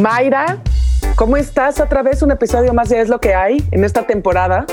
Mayra, 0.00 0.58
¿cómo 1.14 1.36
estás? 1.36 1.80
Otra 1.80 2.02
vez 2.02 2.22
un 2.22 2.32
episodio 2.32 2.74
más 2.74 2.88
de 2.88 3.00
Es 3.00 3.08
lo 3.08 3.20
que 3.20 3.34
hay 3.34 3.64
en 3.70 3.84
esta 3.84 4.06
temporada. 4.06 4.66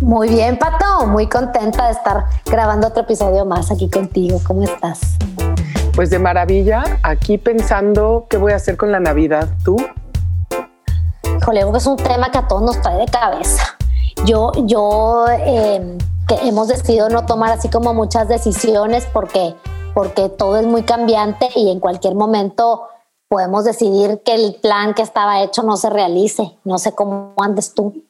Muy 0.00 0.28
bien, 0.28 0.58
Pato, 0.58 1.06
muy 1.06 1.26
contenta 1.28 1.86
de 1.86 1.92
estar 1.92 2.26
grabando 2.44 2.88
otro 2.88 3.02
episodio 3.02 3.44
más 3.44 3.70
aquí 3.70 3.90
contigo. 3.90 4.40
¿Cómo 4.46 4.62
estás? 4.62 5.16
Pues 5.94 6.10
de 6.10 6.18
maravilla, 6.18 6.84
aquí 7.02 7.38
pensando 7.38 8.26
qué 8.30 8.36
voy 8.36 8.52
a 8.52 8.56
hacer 8.56 8.76
con 8.76 8.92
la 8.92 9.00
Navidad. 9.00 9.48
¿Tú? 9.64 9.76
Híjole, 11.38 11.64
es 11.74 11.86
un 11.86 11.96
tema 11.96 12.30
que 12.30 12.38
a 12.38 12.46
todos 12.46 12.62
nos 12.62 12.80
trae 12.80 12.98
de 12.98 13.06
cabeza. 13.06 13.76
Yo, 14.24 14.52
yo, 14.66 15.26
eh, 15.30 15.98
que 16.28 16.34
hemos 16.48 16.68
decidido 16.68 17.08
no 17.08 17.26
tomar 17.26 17.50
así 17.50 17.68
como 17.68 17.92
muchas 17.94 18.28
decisiones 18.28 19.06
porque, 19.12 19.54
porque 19.94 20.28
todo 20.28 20.58
es 20.58 20.66
muy 20.66 20.82
cambiante 20.82 21.48
y 21.56 21.70
en 21.70 21.80
cualquier 21.80 22.14
momento 22.14 22.88
podemos 23.28 23.64
decidir 23.64 24.20
que 24.24 24.34
el 24.34 24.56
plan 24.60 24.94
que 24.94 25.02
estaba 25.02 25.42
hecho 25.42 25.62
no 25.62 25.76
se 25.76 25.90
realice. 25.90 26.56
No 26.64 26.78
sé 26.78 26.94
cómo 26.94 27.34
andes 27.38 27.74
tú. 27.74 28.04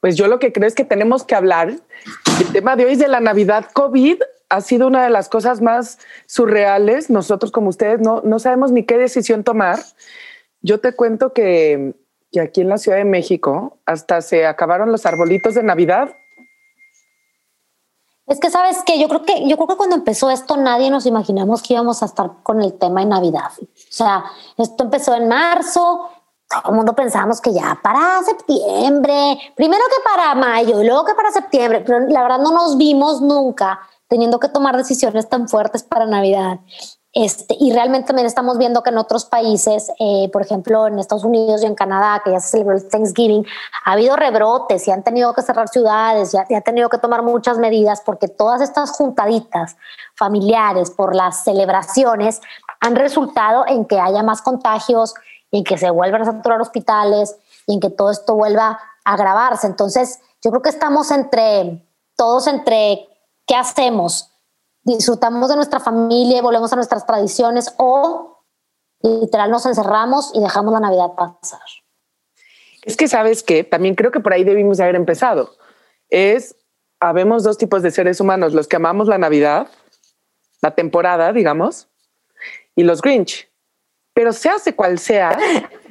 Pues 0.00 0.16
yo 0.16 0.28
lo 0.28 0.38
que 0.38 0.52
creo 0.52 0.66
es 0.66 0.74
que 0.74 0.84
tenemos 0.84 1.24
que 1.24 1.34
hablar. 1.34 1.74
El 2.40 2.52
tema 2.52 2.76
de 2.76 2.86
hoy 2.86 2.92
es 2.92 2.98
de 2.98 3.08
la 3.08 3.20
Navidad 3.20 3.66
COVID. 3.72 4.20
Ha 4.48 4.60
sido 4.62 4.86
una 4.86 5.04
de 5.04 5.10
las 5.10 5.28
cosas 5.28 5.60
más 5.60 5.98
surreales. 6.26 7.10
Nosotros 7.10 7.52
como 7.52 7.68
ustedes 7.68 8.00
no, 8.00 8.22
no 8.24 8.38
sabemos 8.38 8.72
ni 8.72 8.84
qué 8.84 8.96
decisión 8.96 9.44
tomar. 9.44 9.78
Yo 10.62 10.80
te 10.80 10.92
cuento 10.94 11.32
que, 11.32 11.94
que 12.32 12.40
aquí 12.40 12.62
en 12.62 12.68
la 12.68 12.78
Ciudad 12.78 12.98
de 12.98 13.04
México 13.04 13.78
hasta 13.84 14.22
se 14.22 14.46
acabaron 14.46 14.90
los 14.90 15.06
arbolitos 15.06 15.54
de 15.54 15.62
Navidad 15.62 16.14
es 18.30 18.38
que 18.38 18.48
sabes 18.48 18.84
que 18.84 18.96
yo 19.00 19.08
creo 19.08 19.24
que 19.24 19.48
yo 19.48 19.56
creo 19.56 19.66
que 19.66 19.76
cuando 19.76 19.96
empezó 19.96 20.30
esto 20.30 20.56
nadie 20.56 20.88
nos 20.88 21.04
imaginamos 21.04 21.62
que 21.62 21.74
íbamos 21.74 22.00
a 22.00 22.06
estar 22.06 22.30
con 22.44 22.62
el 22.62 22.74
tema 22.74 23.00
de 23.00 23.06
Navidad. 23.06 23.50
O 23.60 23.66
sea, 23.92 24.24
esto 24.56 24.84
empezó 24.84 25.14
en 25.16 25.26
marzo, 25.26 26.08
todo 26.48 26.70
el 26.70 26.76
mundo 26.76 26.94
pensamos 26.94 27.40
que 27.40 27.52
ya 27.52 27.80
para 27.82 28.22
septiembre, 28.22 29.36
primero 29.56 29.82
que 29.88 30.08
para 30.08 30.36
mayo 30.36 30.80
y 30.80 30.86
luego 30.86 31.04
que 31.04 31.14
para 31.14 31.32
septiembre, 31.32 31.82
pero 31.84 32.06
la 32.06 32.22
verdad 32.22 32.38
no 32.38 32.52
nos 32.52 32.76
vimos 32.76 33.20
nunca 33.20 33.80
teniendo 34.06 34.38
que 34.38 34.48
tomar 34.48 34.76
decisiones 34.76 35.28
tan 35.28 35.48
fuertes 35.48 35.82
para 35.82 36.06
Navidad. 36.06 36.60
Este, 37.12 37.56
y 37.58 37.72
realmente 37.72 38.06
también 38.06 38.26
estamos 38.26 38.56
viendo 38.56 38.84
que 38.84 38.90
en 38.90 38.98
otros 38.98 39.24
países, 39.24 39.90
eh, 39.98 40.28
por 40.32 40.42
ejemplo 40.42 40.86
en 40.86 41.00
Estados 41.00 41.24
Unidos 41.24 41.60
y 41.62 41.66
en 41.66 41.74
Canadá, 41.74 42.22
que 42.24 42.30
ya 42.30 42.38
se 42.38 42.50
celebró 42.50 42.76
el 42.76 42.88
Thanksgiving, 42.88 43.44
ha 43.84 43.92
habido 43.92 44.14
rebrotes 44.14 44.86
y 44.86 44.92
han 44.92 45.02
tenido 45.02 45.34
que 45.34 45.42
cerrar 45.42 45.68
ciudades, 45.68 46.30
ya, 46.30 46.46
han 46.48 46.62
tenido 46.62 46.88
que 46.88 46.98
tomar 46.98 47.24
muchas 47.24 47.58
medidas 47.58 48.00
porque 48.06 48.28
todas 48.28 48.60
estas 48.60 48.92
juntaditas 48.92 49.76
familiares 50.14 50.92
por 50.92 51.16
las 51.16 51.42
celebraciones 51.42 52.40
han 52.78 52.94
resultado 52.94 53.64
en 53.66 53.86
que 53.86 53.98
haya 53.98 54.22
más 54.22 54.40
contagios, 54.40 55.14
en 55.50 55.64
que 55.64 55.78
se 55.78 55.90
vuelvan 55.90 56.22
a 56.22 56.26
saturar 56.26 56.60
hospitales 56.60 57.34
y 57.66 57.74
en 57.74 57.80
que 57.80 57.90
todo 57.90 58.12
esto 58.12 58.36
vuelva 58.36 58.78
a 59.04 59.12
agravarse. 59.14 59.66
Entonces, 59.66 60.20
yo 60.44 60.50
creo 60.52 60.62
que 60.62 60.70
estamos 60.70 61.10
entre 61.10 61.84
todos 62.14 62.46
entre 62.46 63.08
qué 63.46 63.56
hacemos 63.56 64.29
disfrutamos 64.96 65.48
de 65.48 65.56
nuestra 65.56 65.80
familia 65.80 66.38
y 66.38 66.40
volvemos 66.40 66.72
a 66.72 66.76
nuestras 66.76 67.06
tradiciones 67.06 67.74
o 67.78 68.44
literal 69.02 69.50
nos 69.50 69.66
encerramos 69.66 70.32
y 70.34 70.40
dejamos 70.40 70.72
la 70.72 70.80
Navidad 70.80 71.14
pasar. 71.16 71.60
Es 72.82 72.96
que 72.96 73.08
sabes 73.08 73.42
que 73.42 73.64
también 73.64 73.94
creo 73.94 74.10
que 74.10 74.20
por 74.20 74.32
ahí 74.32 74.44
debimos 74.44 74.80
haber 74.80 74.96
empezado. 74.96 75.54
Es, 76.08 76.56
habemos 76.98 77.42
dos 77.42 77.58
tipos 77.58 77.82
de 77.82 77.90
seres 77.90 78.20
humanos, 78.20 78.54
los 78.54 78.68
que 78.68 78.76
amamos 78.76 79.08
la 79.08 79.18
Navidad, 79.18 79.68
la 80.62 80.74
temporada, 80.74 81.32
digamos, 81.32 81.88
y 82.74 82.84
los 82.84 83.02
Grinch. 83.02 83.50
Pero 84.14 84.32
sea 84.32 84.56
hace 84.56 84.74
cual 84.74 84.98
sea, 84.98 85.38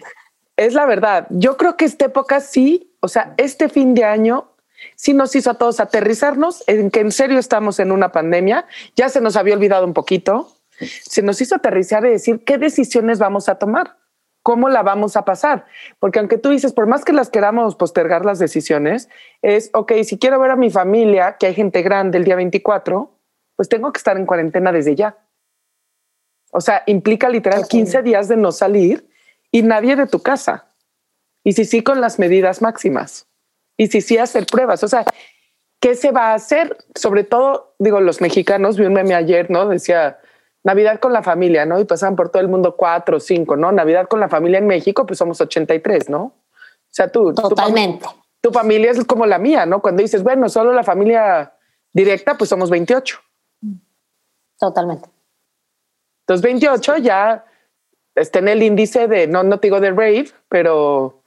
es 0.58 0.74
la 0.74 0.86
verdad. 0.86 1.28
Yo 1.30 1.58
creo 1.58 1.78
que 1.78 1.86
esta 1.86 2.06
época 2.06 2.40
sí, 2.40 2.96
o 3.00 3.08
sea, 3.08 3.34
este 3.38 3.70
fin 3.70 3.94
de 3.94 4.04
año 4.04 4.52
sí 4.96 5.14
nos 5.14 5.36
hizo 5.36 5.52
a 5.52 5.56
todos 5.56 5.80
aterrizarnos 5.80 6.64
en 6.68 6.92
que 6.92 7.00
en 7.00 7.12
serio 7.12 7.40
estamos 7.40 7.80
en 7.80 7.92
una 7.92 8.12
pandemia. 8.12 8.66
Ya 8.96 9.10
se 9.10 9.22
nos 9.22 9.36
había 9.36 9.56
olvidado 9.56 9.86
un 9.86 9.94
poquito. 9.94 10.56
Se 10.80 11.22
nos 11.22 11.42
hizo 11.42 11.56
aterrizar 11.56 12.06
y 12.06 12.10
decir 12.10 12.44
qué 12.44 12.58
decisiones 12.58 13.20
vamos 13.20 13.50
a 13.50 13.56
tomar, 13.56 13.98
cómo 14.44 14.70
la 14.70 14.84
vamos 14.84 15.18
a 15.18 15.26
pasar. 15.26 15.66
Porque 16.00 16.20
aunque 16.20 16.38
tú 16.38 16.50
dices, 16.50 16.74
por 16.74 16.88
más 16.88 17.04
que 17.04 17.14
las 17.14 17.30
queramos 17.30 17.76
postergar 17.76 18.26
las 18.26 18.40
decisiones, 18.40 19.10
es, 19.42 19.70
ok, 19.74 19.94
si 20.04 20.18
quiero 20.18 20.40
ver 20.40 20.52
a 20.52 20.56
mi 20.56 20.70
familia, 20.70 21.38
que 21.38 21.48
hay 21.48 21.54
gente 21.54 21.82
grande 21.82 22.18
el 22.18 22.24
día 22.24 22.36
24, 22.36 23.12
pues 23.56 23.70
tengo 23.70 23.92
que 23.92 23.98
estar 23.98 24.18
en 24.18 24.26
cuarentena 24.26 24.72
desde 24.72 24.96
ya. 24.96 25.18
O 26.52 26.62
sea, 26.62 26.84
implica 26.88 27.30
literal 27.30 27.68
15 27.68 28.02
días 28.02 28.28
de 28.28 28.38
no 28.38 28.52
salir 28.52 29.10
y 29.52 29.62
nadie 29.62 29.96
de 29.96 30.08
tu 30.08 30.22
casa. 30.22 30.74
Y 31.44 31.54
si 31.54 31.66
sí, 31.66 31.84
con 31.84 32.02
las 32.02 32.20
medidas 32.20 32.62
máximas 32.62 33.29
y 33.80 33.88
si 33.88 34.02
sí 34.02 34.18
hacer 34.18 34.46
pruebas. 34.46 34.84
O 34.84 34.90
sea, 34.90 35.06
¿qué 35.80 35.96
se 35.96 36.12
va 36.12 36.32
a 36.32 36.34
hacer? 36.34 36.76
Sobre 36.96 37.24
todo, 37.24 37.76
digo, 37.80 38.02
los 38.02 38.20
mexicanos, 38.20 38.78
vi 38.78 38.86
un 38.86 38.94
meme 38.94 39.16
ayer, 39.16 39.50
¿no? 39.50 39.70
Decía 39.70 40.20
Navidad 40.66 41.00
con 41.00 41.14
la 41.14 41.24
familia, 41.24 41.66
¿no? 41.66 41.80
Y 41.80 41.86
pasaban 41.86 42.18
por 42.18 42.30
todo 42.30 42.42
el 42.42 42.50
mundo 42.50 42.76
cuatro 42.76 43.18
o 43.18 43.20
cinco, 43.22 43.56
¿no? 43.56 43.72
Navidad 43.72 44.10
con 44.10 44.20
la 44.20 44.28
familia 44.28 44.60
en 44.60 44.68
México, 44.68 45.06
pues 45.06 45.18
somos 45.18 45.40
83, 45.40 46.10
¿no? 46.10 46.24
O 46.24 46.34
sea, 46.90 47.10
tú. 47.10 47.34
Totalmente. 47.34 48.06
Tu, 48.42 48.52
familia 48.52 48.92
es 48.92 49.06
como 49.06 49.26
la 49.26 49.40
mía, 49.40 49.66
¿no? 49.66 49.82
Cuando 49.82 50.02
dices, 50.02 50.24
bueno, 50.24 50.50
solo 50.50 50.74
la 50.74 50.84
familia 50.84 51.54
directa, 51.94 52.38
pues 52.38 52.50
somos 52.50 52.70
28. 52.70 53.18
Totalmente. 54.60 55.10
Entonces, 56.24 56.44
28 56.44 56.98
ya 56.98 57.46
está 58.14 58.40
en 58.40 58.50
el 58.50 58.62
índice 58.62 59.08
de, 59.08 59.28
no, 59.28 59.44
no 59.44 59.58
te 59.62 59.68
digo 59.68 59.80
de 59.80 59.92
rave, 59.92 60.30
pero 60.50 61.19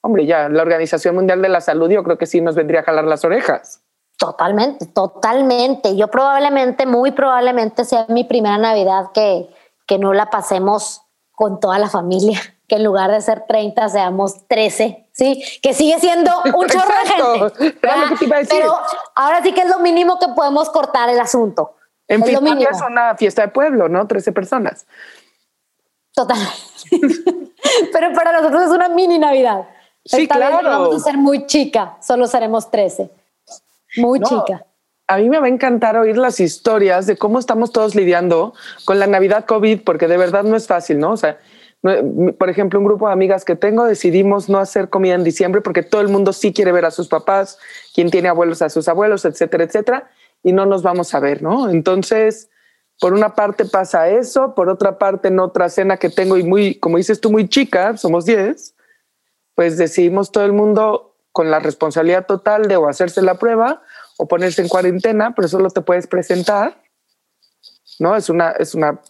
hombre, 0.00 0.26
ya 0.26 0.48
la 0.48 0.62
Organización 0.62 1.14
Mundial 1.14 1.42
de 1.42 1.48
la 1.48 1.60
Salud 1.60 1.90
yo 1.90 2.02
creo 2.04 2.18
que 2.18 2.26
sí 2.26 2.40
nos 2.40 2.54
vendría 2.54 2.80
a 2.80 2.84
jalar 2.84 3.04
las 3.04 3.24
orejas. 3.24 3.82
Totalmente, 4.18 4.86
totalmente. 4.86 5.96
Yo 5.96 6.08
probablemente, 6.08 6.86
muy 6.86 7.12
probablemente 7.12 7.84
sea 7.84 8.06
mi 8.08 8.24
primera 8.24 8.58
Navidad 8.58 9.12
que, 9.14 9.48
que 9.86 9.98
no 9.98 10.12
la 10.12 10.28
pasemos 10.28 11.02
con 11.30 11.60
toda 11.60 11.78
la 11.78 11.88
familia, 11.88 12.40
que 12.68 12.76
en 12.76 12.84
lugar 12.84 13.10
de 13.10 13.20
ser 13.20 13.44
30 13.46 13.88
seamos 13.88 14.46
13, 14.48 15.08
¿sí? 15.12 15.42
Que 15.62 15.72
sigue 15.72 16.00
siendo 16.00 16.32
un 16.54 16.66
chorro 16.66 16.94
de 17.04 17.54
gente. 17.60 18.48
Pero 18.48 18.76
ahora 19.14 19.42
sí 19.42 19.52
que 19.52 19.62
es 19.62 19.68
lo 19.68 19.78
mínimo 19.78 20.18
que 20.18 20.28
podemos 20.34 20.68
cortar 20.70 21.08
el 21.08 21.20
asunto. 21.20 21.76
En 22.08 22.24
fin, 22.24 22.38
es 22.58 22.80
una 22.80 23.16
fiesta 23.16 23.42
de 23.42 23.48
pueblo, 23.48 23.88
¿no? 23.88 24.06
13 24.06 24.32
personas. 24.32 24.86
Total. 26.14 26.38
Pero 27.92 28.12
para 28.14 28.32
nosotros 28.32 28.62
es 28.62 28.70
una 28.70 28.88
mini 28.88 29.18
Navidad. 29.18 29.68
Sí, 30.08 30.26
claro. 30.26 30.60
vamos 30.62 30.96
a 30.96 30.98
ser 30.98 31.18
muy 31.18 31.46
chica, 31.46 31.98
solo 32.00 32.26
seremos 32.26 32.70
13. 32.70 33.10
Muy 33.98 34.20
chica. 34.20 34.64
A 35.06 35.18
mí 35.18 35.28
me 35.28 35.38
va 35.38 35.46
a 35.46 35.50
encantar 35.50 35.96
oír 35.96 36.16
las 36.16 36.40
historias 36.40 37.06
de 37.06 37.16
cómo 37.16 37.38
estamos 37.38 37.72
todos 37.72 37.94
lidiando 37.94 38.54
con 38.84 38.98
la 38.98 39.06
Navidad 39.06 39.44
COVID, 39.44 39.82
porque 39.82 40.08
de 40.08 40.16
verdad 40.16 40.44
no 40.44 40.56
es 40.56 40.66
fácil, 40.66 40.98
¿no? 40.98 41.12
O 41.12 41.16
sea, 41.16 41.38
por 42.38 42.50
ejemplo, 42.50 42.78
un 42.78 42.86
grupo 42.86 43.06
de 43.06 43.12
amigas 43.12 43.44
que 43.44 43.54
tengo 43.54 43.84
decidimos 43.84 44.48
no 44.48 44.58
hacer 44.58 44.88
comida 44.88 45.14
en 45.14 45.24
diciembre 45.24 45.60
porque 45.60 45.82
todo 45.82 46.00
el 46.00 46.08
mundo 46.08 46.32
sí 46.32 46.52
quiere 46.52 46.72
ver 46.72 46.84
a 46.84 46.90
sus 46.90 47.08
papás, 47.08 47.58
quien 47.94 48.10
tiene 48.10 48.28
abuelos 48.28 48.62
a 48.62 48.70
sus 48.70 48.88
abuelos, 48.88 49.24
etcétera, 49.24 49.64
etcétera, 49.64 50.10
y 50.42 50.52
no 50.52 50.66
nos 50.66 50.82
vamos 50.82 51.14
a 51.14 51.20
ver, 51.20 51.42
¿no? 51.42 51.70
Entonces, 51.70 52.50
por 53.00 53.12
una 53.12 53.34
parte 53.34 53.64
pasa 53.64 54.08
eso, 54.08 54.54
por 54.54 54.68
otra 54.68 54.98
parte 54.98 55.28
en 55.28 55.38
otra 55.38 55.68
cena 55.68 55.98
que 55.98 56.10
tengo 56.10 56.36
y 56.36 56.42
muy, 56.42 56.74
como 56.76 56.96
dices 56.96 57.20
tú, 57.20 57.30
muy 57.30 57.48
chica, 57.48 57.96
somos 57.96 58.24
10, 58.24 58.74
pues 59.58 59.76
decidimos 59.76 60.30
todo 60.30 60.44
el 60.44 60.52
mundo 60.52 61.16
con 61.32 61.50
la 61.50 61.58
responsabilidad 61.58 62.26
total 62.26 62.68
de 62.68 62.76
o 62.76 62.88
hacerse 62.88 63.22
la 63.22 63.40
prueba 63.40 63.82
o 64.16 64.28
ponerse 64.28 64.62
en 64.62 64.68
cuarentena, 64.68 65.34
pero 65.34 65.48
solo 65.48 65.68
te 65.70 65.80
puedes 65.80 66.06
presentar, 66.06 66.80
¿no? 67.98 68.14
Es 68.14 68.30
una, 68.30 68.52
es 68.52 68.76
una 68.76 69.00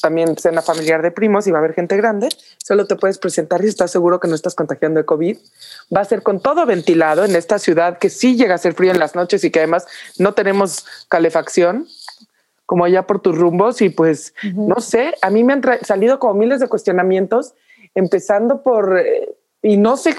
también 0.00 0.36
cena 0.36 0.62
familiar 0.62 1.02
de 1.02 1.10
primos 1.10 1.48
y 1.48 1.50
va 1.50 1.58
a 1.58 1.62
haber 1.62 1.74
gente 1.74 1.96
grande, 1.96 2.28
solo 2.58 2.86
te 2.86 2.94
puedes 2.94 3.18
presentar 3.18 3.64
y 3.64 3.66
estás 3.66 3.90
seguro 3.90 4.20
que 4.20 4.28
no 4.28 4.36
estás 4.36 4.54
contagiando 4.54 5.00
de 5.00 5.04
COVID. 5.04 5.36
Va 5.92 6.02
a 6.02 6.04
ser 6.04 6.22
con 6.22 6.38
todo 6.38 6.64
ventilado 6.64 7.24
en 7.24 7.34
esta 7.34 7.58
ciudad 7.58 7.98
que 7.98 8.08
sí 8.08 8.36
llega 8.36 8.54
a 8.54 8.58
ser 8.58 8.74
frío 8.74 8.92
en 8.92 9.00
las 9.00 9.16
noches 9.16 9.42
y 9.42 9.50
que 9.50 9.58
además 9.58 9.88
no 10.16 10.32
tenemos 10.32 10.86
calefacción, 11.08 11.88
como 12.66 12.84
allá 12.84 13.04
por 13.04 13.20
tus 13.20 13.36
rumbos 13.36 13.82
y 13.82 13.88
pues 13.88 14.32
no 14.54 14.78
sé, 14.78 15.16
a 15.22 15.30
mí 15.30 15.42
me 15.42 15.54
han 15.54 15.62
salido 15.82 16.20
como 16.20 16.34
miles 16.34 16.60
de 16.60 16.68
cuestionamientos, 16.68 17.54
empezando 17.96 18.62
por 18.62 18.96
eh, 18.96 19.34
y 19.62 19.76
no 19.76 19.96
sé 19.96 20.16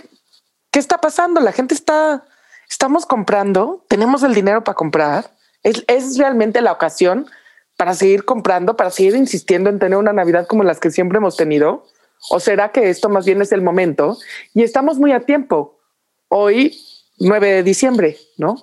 qué 0.71 0.79
está 0.79 0.99
pasando. 0.99 1.41
La 1.41 1.51
gente 1.51 1.73
está, 1.73 2.25
estamos 2.69 3.05
comprando, 3.05 3.85
tenemos 3.87 4.23
el 4.23 4.33
dinero 4.33 4.63
para 4.63 4.75
comprar. 4.75 5.31
Es, 5.63 5.83
es 5.87 6.17
realmente 6.17 6.61
la 6.61 6.71
ocasión 6.71 7.27
para 7.77 7.93
seguir 7.93 8.25
comprando, 8.25 8.75
para 8.75 8.91
seguir 8.91 9.15
insistiendo 9.15 9.69
en 9.69 9.79
tener 9.79 9.97
una 9.97 10.13
Navidad 10.13 10.47
como 10.47 10.63
las 10.63 10.79
que 10.79 10.91
siempre 10.91 11.17
hemos 11.17 11.37
tenido. 11.37 11.85
¿O 12.29 12.39
será 12.39 12.71
que 12.71 12.89
esto 12.89 13.07
más 13.07 13.25
bien 13.25 13.41
es 13.41 13.51
el 13.51 13.61
momento? 13.61 14.17
Y 14.53 14.63
estamos 14.63 14.99
muy 14.99 15.13
a 15.13 15.21
tiempo. 15.21 15.79
Hoy, 16.27 16.77
9 17.19 17.53
de 17.53 17.63
diciembre, 17.63 18.17
¿no? 18.37 18.55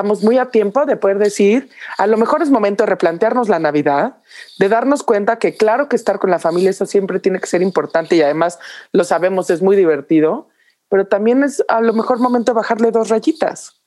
Estamos 0.00 0.22
muy 0.22 0.38
a 0.38 0.46
tiempo 0.46 0.86
de 0.86 0.96
poder 0.96 1.18
decir, 1.18 1.68
a 1.98 2.06
lo 2.06 2.16
mejor 2.16 2.40
es 2.40 2.48
momento 2.48 2.84
de 2.84 2.88
replantearnos 2.88 3.50
la 3.50 3.58
Navidad, 3.58 4.14
de 4.58 4.70
darnos 4.70 5.02
cuenta 5.02 5.38
que 5.38 5.58
claro 5.58 5.90
que 5.90 5.96
estar 5.96 6.18
con 6.18 6.30
la 6.30 6.38
familia, 6.38 6.70
eso 6.70 6.86
siempre 6.86 7.20
tiene 7.20 7.38
que 7.38 7.46
ser 7.46 7.60
importante 7.60 8.16
y 8.16 8.22
además 8.22 8.58
lo 8.92 9.04
sabemos, 9.04 9.50
es 9.50 9.60
muy 9.60 9.76
divertido, 9.76 10.48
pero 10.88 11.06
también 11.06 11.44
es 11.44 11.62
a 11.68 11.82
lo 11.82 11.92
mejor 11.92 12.18
momento 12.18 12.52
de 12.52 12.56
bajarle 12.56 12.90
dos 12.92 13.10
rayitas. 13.10 13.79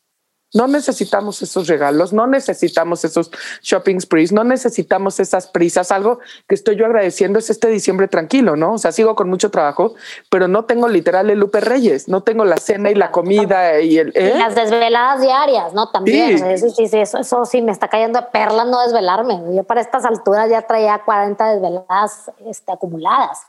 No 0.53 0.67
necesitamos 0.67 1.41
esos 1.41 1.67
regalos, 1.67 2.13
no 2.13 2.27
necesitamos 2.27 3.03
esos 3.03 3.31
shopping 3.61 3.99
sprees, 3.99 4.31
no 4.31 4.43
necesitamos 4.43 5.19
esas 5.19 5.47
prisas. 5.47 5.91
Algo 5.91 6.19
que 6.47 6.55
estoy 6.55 6.75
yo 6.75 6.85
agradeciendo 6.85 7.39
es 7.39 7.49
este 7.49 7.67
diciembre 7.69 8.07
tranquilo, 8.07 8.55
¿no? 8.55 8.73
O 8.73 8.77
sea, 8.77 8.91
sigo 8.91 9.15
con 9.15 9.29
mucho 9.29 9.49
trabajo, 9.49 9.95
pero 10.29 10.47
no 10.47 10.65
tengo 10.65 10.87
literal 10.87 11.29
el 11.29 11.39
Lupe 11.39 11.59
Reyes, 11.59 12.07
no 12.07 12.21
tengo 12.21 12.45
la 12.45 12.57
cena 12.57 12.91
y 12.91 12.95
la 12.95 13.11
comida 13.11 13.79
y 13.79 13.97
el... 13.97 14.11
¿eh? 14.15 14.35
las 14.37 14.55
desveladas 14.55 15.21
diarias, 15.21 15.73
¿no? 15.73 15.89
También. 15.89 16.57
Sí. 16.57 16.69
sí, 16.69 16.87
sí, 16.87 16.97
eso, 16.97 17.17
eso, 17.17 17.45
sí 17.45 17.61
me 17.61 17.71
está 17.71 17.87
cayendo 17.87 18.19
de 18.19 18.27
perlas 18.27 18.67
no 18.67 18.81
desvelarme. 18.81 19.41
Yo 19.55 19.63
para 19.63 19.81
estas 19.81 20.05
alturas 20.05 20.49
ya 20.49 20.61
traía 20.61 21.01
40 21.03 21.53
desveladas 21.53 22.31
este, 22.45 22.71
acumuladas 22.71 23.39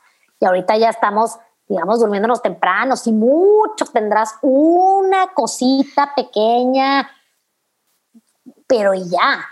y 0.40 0.46
ahorita 0.46 0.76
ya 0.76 0.90
estamos 0.90 1.38
digamos, 1.66 2.00
durmiéndonos 2.00 2.42
temprano, 2.42 2.96
si 2.96 3.12
mucho 3.12 3.86
tendrás 3.92 4.34
una 4.42 5.28
cosita 5.34 6.12
pequeña, 6.14 7.10
pero 8.66 8.94
ya. 8.94 9.46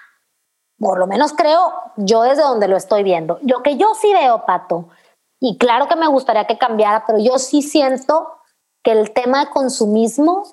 Por 0.78 0.98
lo 0.98 1.06
menos 1.06 1.32
creo 1.32 1.72
yo 1.96 2.22
desde 2.22 2.42
donde 2.42 2.66
lo 2.66 2.76
estoy 2.76 3.04
viendo. 3.04 3.38
Yo 3.42 3.62
que 3.62 3.76
yo 3.76 3.94
sí 3.94 4.12
veo, 4.12 4.44
Pato, 4.44 4.88
y 5.40 5.56
claro 5.58 5.88
que 5.88 5.96
me 5.96 6.08
gustaría 6.08 6.46
que 6.46 6.58
cambiara, 6.58 7.04
pero 7.06 7.18
yo 7.18 7.38
sí 7.38 7.62
siento 7.62 8.28
que 8.82 8.92
el 8.92 9.12
tema 9.12 9.44
de 9.44 9.50
consumismo 9.50 10.44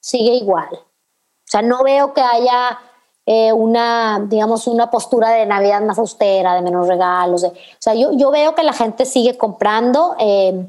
sigue 0.00 0.32
igual. 0.32 0.68
O 0.72 1.50
sea, 1.50 1.62
no 1.62 1.82
veo 1.82 2.12
que 2.12 2.20
haya 2.20 2.78
eh, 3.26 3.52
una, 3.52 4.24
digamos, 4.26 4.66
una 4.66 4.90
postura 4.90 5.28
de 5.28 5.44
Navidad 5.44 5.82
más 5.82 5.98
austera, 5.98 6.54
de 6.54 6.62
menos 6.62 6.88
regalos. 6.88 7.44
o 7.44 7.52
sea, 7.78 7.92
yo, 7.94 8.12
yo 8.12 8.30
veo 8.30 8.54
que 8.54 8.62
la 8.62 8.72
gente 8.72 9.04
sigue 9.04 9.36
comprando. 9.36 10.16
Eh, 10.18 10.66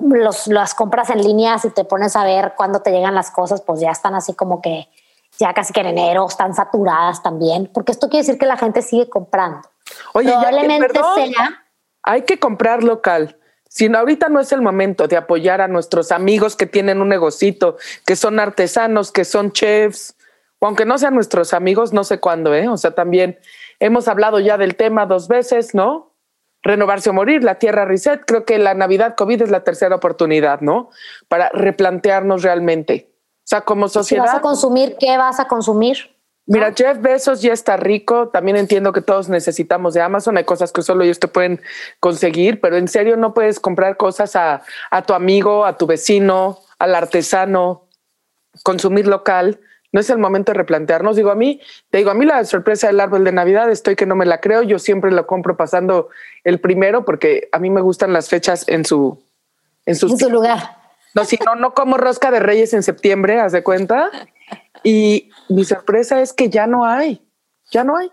los, 0.00 0.46
las 0.46 0.74
compras 0.74 1.10
en 1.10 1.22
línea, 1.22 1.58
si 1.58 1.70
te 1.70 1.84
pones 1.84 2.16
a 2.16 2.24
ver 2.24 2.54
cuándo 2.56 2.80
te 2.80 2.90
llegan 2.90 3.14
las 3.14 3.30
cosas, 3.30 3.62
pues 3.62 3.80
ya 3.80 3.90
están 3.90 4.14
así 4.14 4.34
como 4.34 4.60
que 4.60 4.88
ya 5.38 5.54
casi 5.54 5.72
que 5.72 5.80
en 5.80 5.86
enero 5.86 6.26
están 6.28 6.54
saturadas 6.54 7.22
también, 7.22 7.70
porque 7.72 7.92
esto 7.92 8.08
quiere 8.08 8.26
decir 8.26 8.38
que 8.38 8.46
la 8.46 8.56
gente 8.56 8.82
sigue 8.82 9.08
comprando. 9.08 9.62
Oye, 10.12 10.30
Probablemente 10.30 11.00
sea. 11.14 11.64
Hay 12.02 12.22
que 12.22 12.38
comprar 12.38 12.82
local. 12.84 13.38
Si 13.68 13.86
ahorita 13.86 14.28
no 14.28 14.40
es 14.40 14.52
el 14.52 14.62
momento 14.62 15.06
de 15.06 15.16
apoyar 15.16 15.60
a 15.60 15.68
nuestros 15.68 16.12
amigos 16.12 16.56
que 16.56 16.66
tienen 16.66 17.00
un 17.00 17.08
negocito, 17.08 17.76
que 18.04 18.16
son 18.16 18.40
artesanos, 18.40 19.12
que 19.12 19.24
son 19.24 19.52
chefs, 19.52 20.16
o 20.58 20.66
aunque 20.66 20.84
no 20.84 20.98
sean 20.98 21.14
nuestros 21.14 21.54
amigos, 21.54 21.92
no 21.92 22.04
sé 22.04 22.18
cuándo, 22.18 22.54
¿eh? 22.54 22.68
O 22.68 22.76
sea, 22.76 22.90
también 22.94 23.38
hemos 23.78 24.08
hablado 24.08 24.40
ya 24.40 24.58
del 24.58 24.76
tema 24.76 25.06
dos 25.06 25.28
veces, 25.28 25.74
¿no? 25.74 26.09
Renovarse 26.62 27.10
o 27.10 27.12
morir, 27.12 27.44
la 27.44 27.56
tierra 27.56 27.84
reset. 27.84 28.22
Creo 28.26 28.44
que 28.44 28.58
la 28.58 28.74
Navidad 28.74 29.14
COVID 29.16 29.42
es 29.42 29.50
la 29.50 29.64
tercera 29.64 29.96
oportunidad, 29.96 30.60
¿no? 30.60 30.90
Para 31.28 31.50
replantearnos 31.50 32.42
realmente. 32.42 33.10
O 33.38 33.48
sea, 33.50 33.62
como 33.62 33.88
sociedad. 33.88 34.24
vas 34.24 34.34
a 34.34 34.40
consumir, 34.40 34.96
¿qué 34.98 35.16
vas 35.16 35.40
a 35.40 35.48
consumir? 35.48 36.16
Mira, 36.46 36.72
Jeff 36.76 37.00
Bezos 37.00 37.42
ya 37.42 37.52
está 37.52 37.76
rico. 37.76 38.28
También 38.28 38.56
entiendo 38.56 38.92
que 38.92 39.02
todos 39.02 39.28
necesitamos 39.28 39.94
de 39.94 40.00
Amazon. 40.00 40.36
Hay 40.36 40.44
cosas 40.44 40.72
que 40.72 40.82
solo 40.82 41.04
ellos 41.04 41.20
te 41.20 41.28
pueden 41.28 41.60
conseguir, 42.00 42.60
pero 42.60 42.76
en 42.76 42.88
serio 42.88 43.16
no 43.16 43.34
puedes 43.34 43.60
comprar 43.60 43.96
cosas 43.96 44.34
a, 44.36 44.62
a 44.90 45.02
tu 45.02 45.14
amigo, 45.14 45.64
a 45.64 45.76
tu 45.76 45.86
vecino, 45.86 46.58
al 46.78 46.94
artesano, 46.94 47.88
consumir 48.62 49.06
local 49.06 49.60
no 49.92 50.00
es 50.00 50.10
el 50.10 50.18
momento 50.18 50.52
de 50.52 50.58
replantearnos. 50.58 51.16
Digo, 51.16 51.30
a 51.30 51.34
mí, 51.34 51.60
te 51.90 51.98
digo, 51.98 52.10
a 52.10 52.14
mí 52.14 52.24
la 52.24 52.44
sorpresa 52.44 52.86
del 52.86 53.00
árbol 53.00 53.24
de 53.24 53.32
Navidad 53.32 53.70
estoy 53.70 53.96
que 53.96 54.06
no 54.06 54.14
me 54.14 54.26
la 54.26 54.40
creo. 54.40 54.62
Yo 54.62 54.78
siempre 54.78 55.10
lo 55.10 55.26
compro 55.26 55.56
pasando 55.56 56.08
el 56.44 56.60
primero 56.60 57.04
porque 57.04 57.48
a 57.52 57.58
mí 57.58 57.70
me 57.70 57.80
gustan 57.80 58.12
las 58.12 58.28
fechas 58.28 58.64
en 58.68 58.84
su, 58.84 59.22
en, 59.86 59.96
su 59.96 60.08
lugar. 60.30 60.78
No, 61.14 61.24
si 61.24 61.38
no, 61.44 61.56
no 61.56 61.74
como 61.74 61.96
rosca 61.96 62.30
de 62.30 62.40
reyes 62.40 62.72
en 62.72 62.82
septiembre, 62.82 63.40
haz 63.40 63.52
de 63.52 63.64
cuenta. 63.64 64.10
Y 64.84 65.30
mi 65.48 65.64
sorpresa 65.64 66.20
es 66.20 66.32
que 66.32 66.48
ya 66.48 66.66
no 66.66 66.84
hay, 66.84 67.26
ya 67.72 67.82
no 67.82 67.96
hay. 67.96 68.12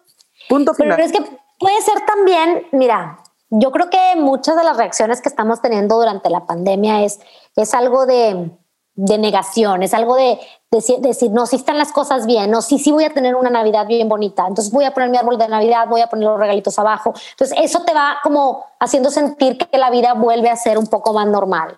Punto 0.50 0.74
final. 0.74 0.96
Pero 0.96 1.08
es 1.08 1.14
que 1.14 1.38
puede 1.60 1.82
ser 1.82 2.02
también, 2.06 2.68
mira, 2.72 3.20
yo 3.50 3.72
creo 3.72 3.90
que 3.90 4.16
muchas 4.18 4.56
de 4.56 4.64
las 4.64 4.78
reacciones 4.78 5.22
que 5.22 5.30
estamos 5.30 5.62
teniendo 5.62 5.98
durante 5.98 6.30
la 6.30 6.46
pandemia 6.46 7.04
es, 7.04 7.20
es 7.56 7.74
algo 7.74 8.06
de, 8.06 8.52
de 8.96 9.18
negación, 9.18 9.84
es 9.84 9.94
algo 9.94 10.16
de, 10.16 10.40
decir, 10.72 11.32
no, 11.32 11.46
si 11.46 11.56
están 11.56 11.78
las 11.78 11.92
cosas 11.92 12.26
bien, 12.26 12.52
no, 12.52 12.62
sí, 12.62 12.78
sí 12.78 12.92
voy 12.92 13.06
a 13.06 13.14
tener 13.14 13.36
una 13.36 13.50
Navidad 13.50 13.88
bien 13.88 14.10
bonita, 14.10 14.46
entonces 14.48 14.72
voy 14.74 14.84
a 14.84 14.94
poner 14.94 15.10
mi 15.10 15.18
árbol 15.18 15.38
de 15.38 15.48
Navidad, 15.48 15.88
voy 15.88 16.02
a 16.02 16.08
poner 16.08 16.28
los 16.28 16.40
regalitos 16.40 16.78
abajo. 16.78 17.14
Entonces 17.32 17.58
eso 17.62 17.84
te 17.84 17.94
va 17.94 18.18
como 18.22 18.66
haciendo 18.80 19.10
sentir 19.10 19.58
que 19.58 19.78
la 19.78 19.90
vida 19.90 20.14
vuelve 20.14 20.50
a 20.50 20.56
ser 20.56 20.78
un 20.78 20.88
poco 20.88 21.14
más 21.14 21.28
normal, 21.28 21.78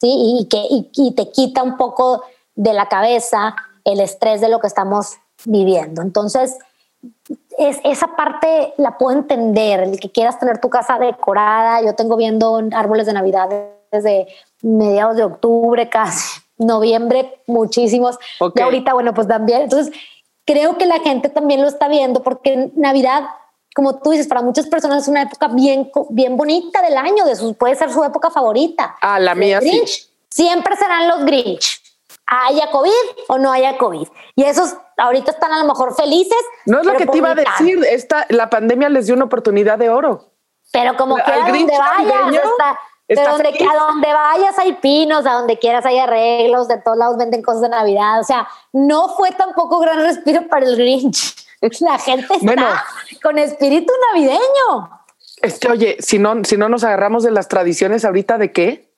¿sí? 0.00 0.38
Y, 0.40 0.48
que 0.48 0.62
y, 0.70 1.14
te 1.14 1.30
quita 1.30 1.62
un 1.62 1.76
poco 1.76 2.22
de 2.54 2.72
la 2.72 2.88
cabeza 2.88 3.54
el 3.84 4.00
estrés 4.00 4.40
de 4.40 4.48
lo 4.48 4.58
que 4.58 4.66
estamos 4.66 5.16
viviendo. 5.44 6.00
Entonces, 6.00 6.56
es, 7.58 7.78
esa 7.84 8.16
parte 8.16 8.74
la 8.78 8.96
puedo 8.96 9.18
entender, 9.18 9.80
el 9.80 10.00
que 10.00 10.10
quieras 10.10 10.38
tener 10.38 10.60
tu 10.60 10.70
casa 10.70 10.98
decorada, 10.98 11.82
yo 11.82 11.94
tengo 11.94 12.16
viendo 12.16 12.60
árboles 12.72 13.06
de 13.06 13.12
Navidad 13.12 13.48
desde 13.92 14.28
mediados 14.62 15.16
de 15.16 15.24
octubre 15.24 15.88
casi 15.90 16.39
noviembre 16.60 17.42
muchísimos. 17.46 18.18
Y 18.54 18.60
ahorita, 18.60 18.94
bueno, 18.94 19.12
pues 19.14 19.26
también. 19.26 19.62
Entonces, 19.62 19.92
creo 20.44 20.78
que 20.78 20.86
la 20.86 21.00
gente 21.00 21.28
también 21.28 21.62
lo 21.62 21.68
está 21.68 21.88
viendo 21.88 22.22
porque 22.22 22.70
Navidad, 22.76 23.24
como 23.74 24.00
tú 24.00 24.10
dices, 24.10 24.28
para 24.28 24.42
muchas 24.42 24.66
personas 24.66 25.02
es 25.02 25.08
una 25.08 25.22
época 25.22 25.48
bien, 25.48 25.90
bien 26.10 26.36
bonita 26.36 26.82
del 26.82 26.96
año, 26.96 27.24
de 27.24 27.36
su, 27.36 27.54
puede 27.54 27.74
ser 27.74 27.92
su 27.92 28.02
época 28.04 28.30
favorita. 28.30 28.96
Ah, 29.00 29.18
la 29.18 29.34
mía 29.34 29.60
sí. 29.60 29.82
Siempre 30.28 30.76
serán 30.76 31.08
los 31.08 31.24
Grinch. 31.24 31.80
Haya 32.26 32.70
COVID 32.70 32.90
o 33.28 33.38
no 33.38 33.50
haya 33.50 33.76
COVID. 33.76 34.06
Y 34.36 34.44
esos 34.44 34.76
ahorita 34.96 35.32
están 35.32 35.52
a 35.52 35.58
lo 35.58 35.64
mejor 35.64 35.96
felices. 35.96 36.38
No 36.64 36.80
es 36.80 36.86
lo 36.86 36.96
que 36.96 37.06
te 37.06 37.18
iba 37.18 37.32
a 37.32 37.34
decir. 37.34 37.84
Esta, 37.84 38.26
la 38.28 38.48
pandemia 38.48 38.88
les 38.88 39.06
dio 39.06 39.16
una 39.16 39.24
oportunidad 39.24 39.78
de 39.78 39.90
oro. 39.90 40.30
Pero 40.72 40.96
como 40.96 41.16
que 41.16 41.32
donde 41.32 41.76
vayas, 41.76 42.44
pero 43.14 43.32
donde, 43.32 43.48
a 43.48 43.76
donde 43.88 44.12
vayas 44.12 44.58
hay 44.58 44.74
pinos, 44.74 45.26
a 45.26 45.32
donde 45.32 45.58
quieras 45.58 45.84
hay 45.84 45.98
arreglos, 45.98 46.68
de 46.68 46.78
todos 46.78 46.96
lados 46.96 47.18
venden 47.18 47.42
cosas 47.42 47.62
de 47.62 47.68
Navidad. 47.68 48.20
O 48.20 48.24
sea, 48.24 48.46
no 48.72 49.08
fue 49.16 49.32
tampoco 49.32 49.80
gran 49.80 49.98
respiro 49.98 50.46
para 50.48 50.66
el 50.66 50.76
Grinch. 50.76 51.34
La 51.80 51.98
gente 51.98 52.32
está 52.34 52.84
con 53.22 53.38
espíritu 53.38 53.92
navideño. 54.12 54.90
Es 55.42 55.58
que, 55.58 55.68
oye, 55.68 55.96
si 56.00 56.18
no, 56.18 56.44
si 56.44 56.56
no 56.56 56.68
nos 56.68 56.84
agarramos 56.84 57.22
de 57.22 57.30
las 57.30 57.48
tradiciones 57.48 58.04
ahorita, 58.04 58.38
¿de 58.38 58.52
qué? 58.52 58.90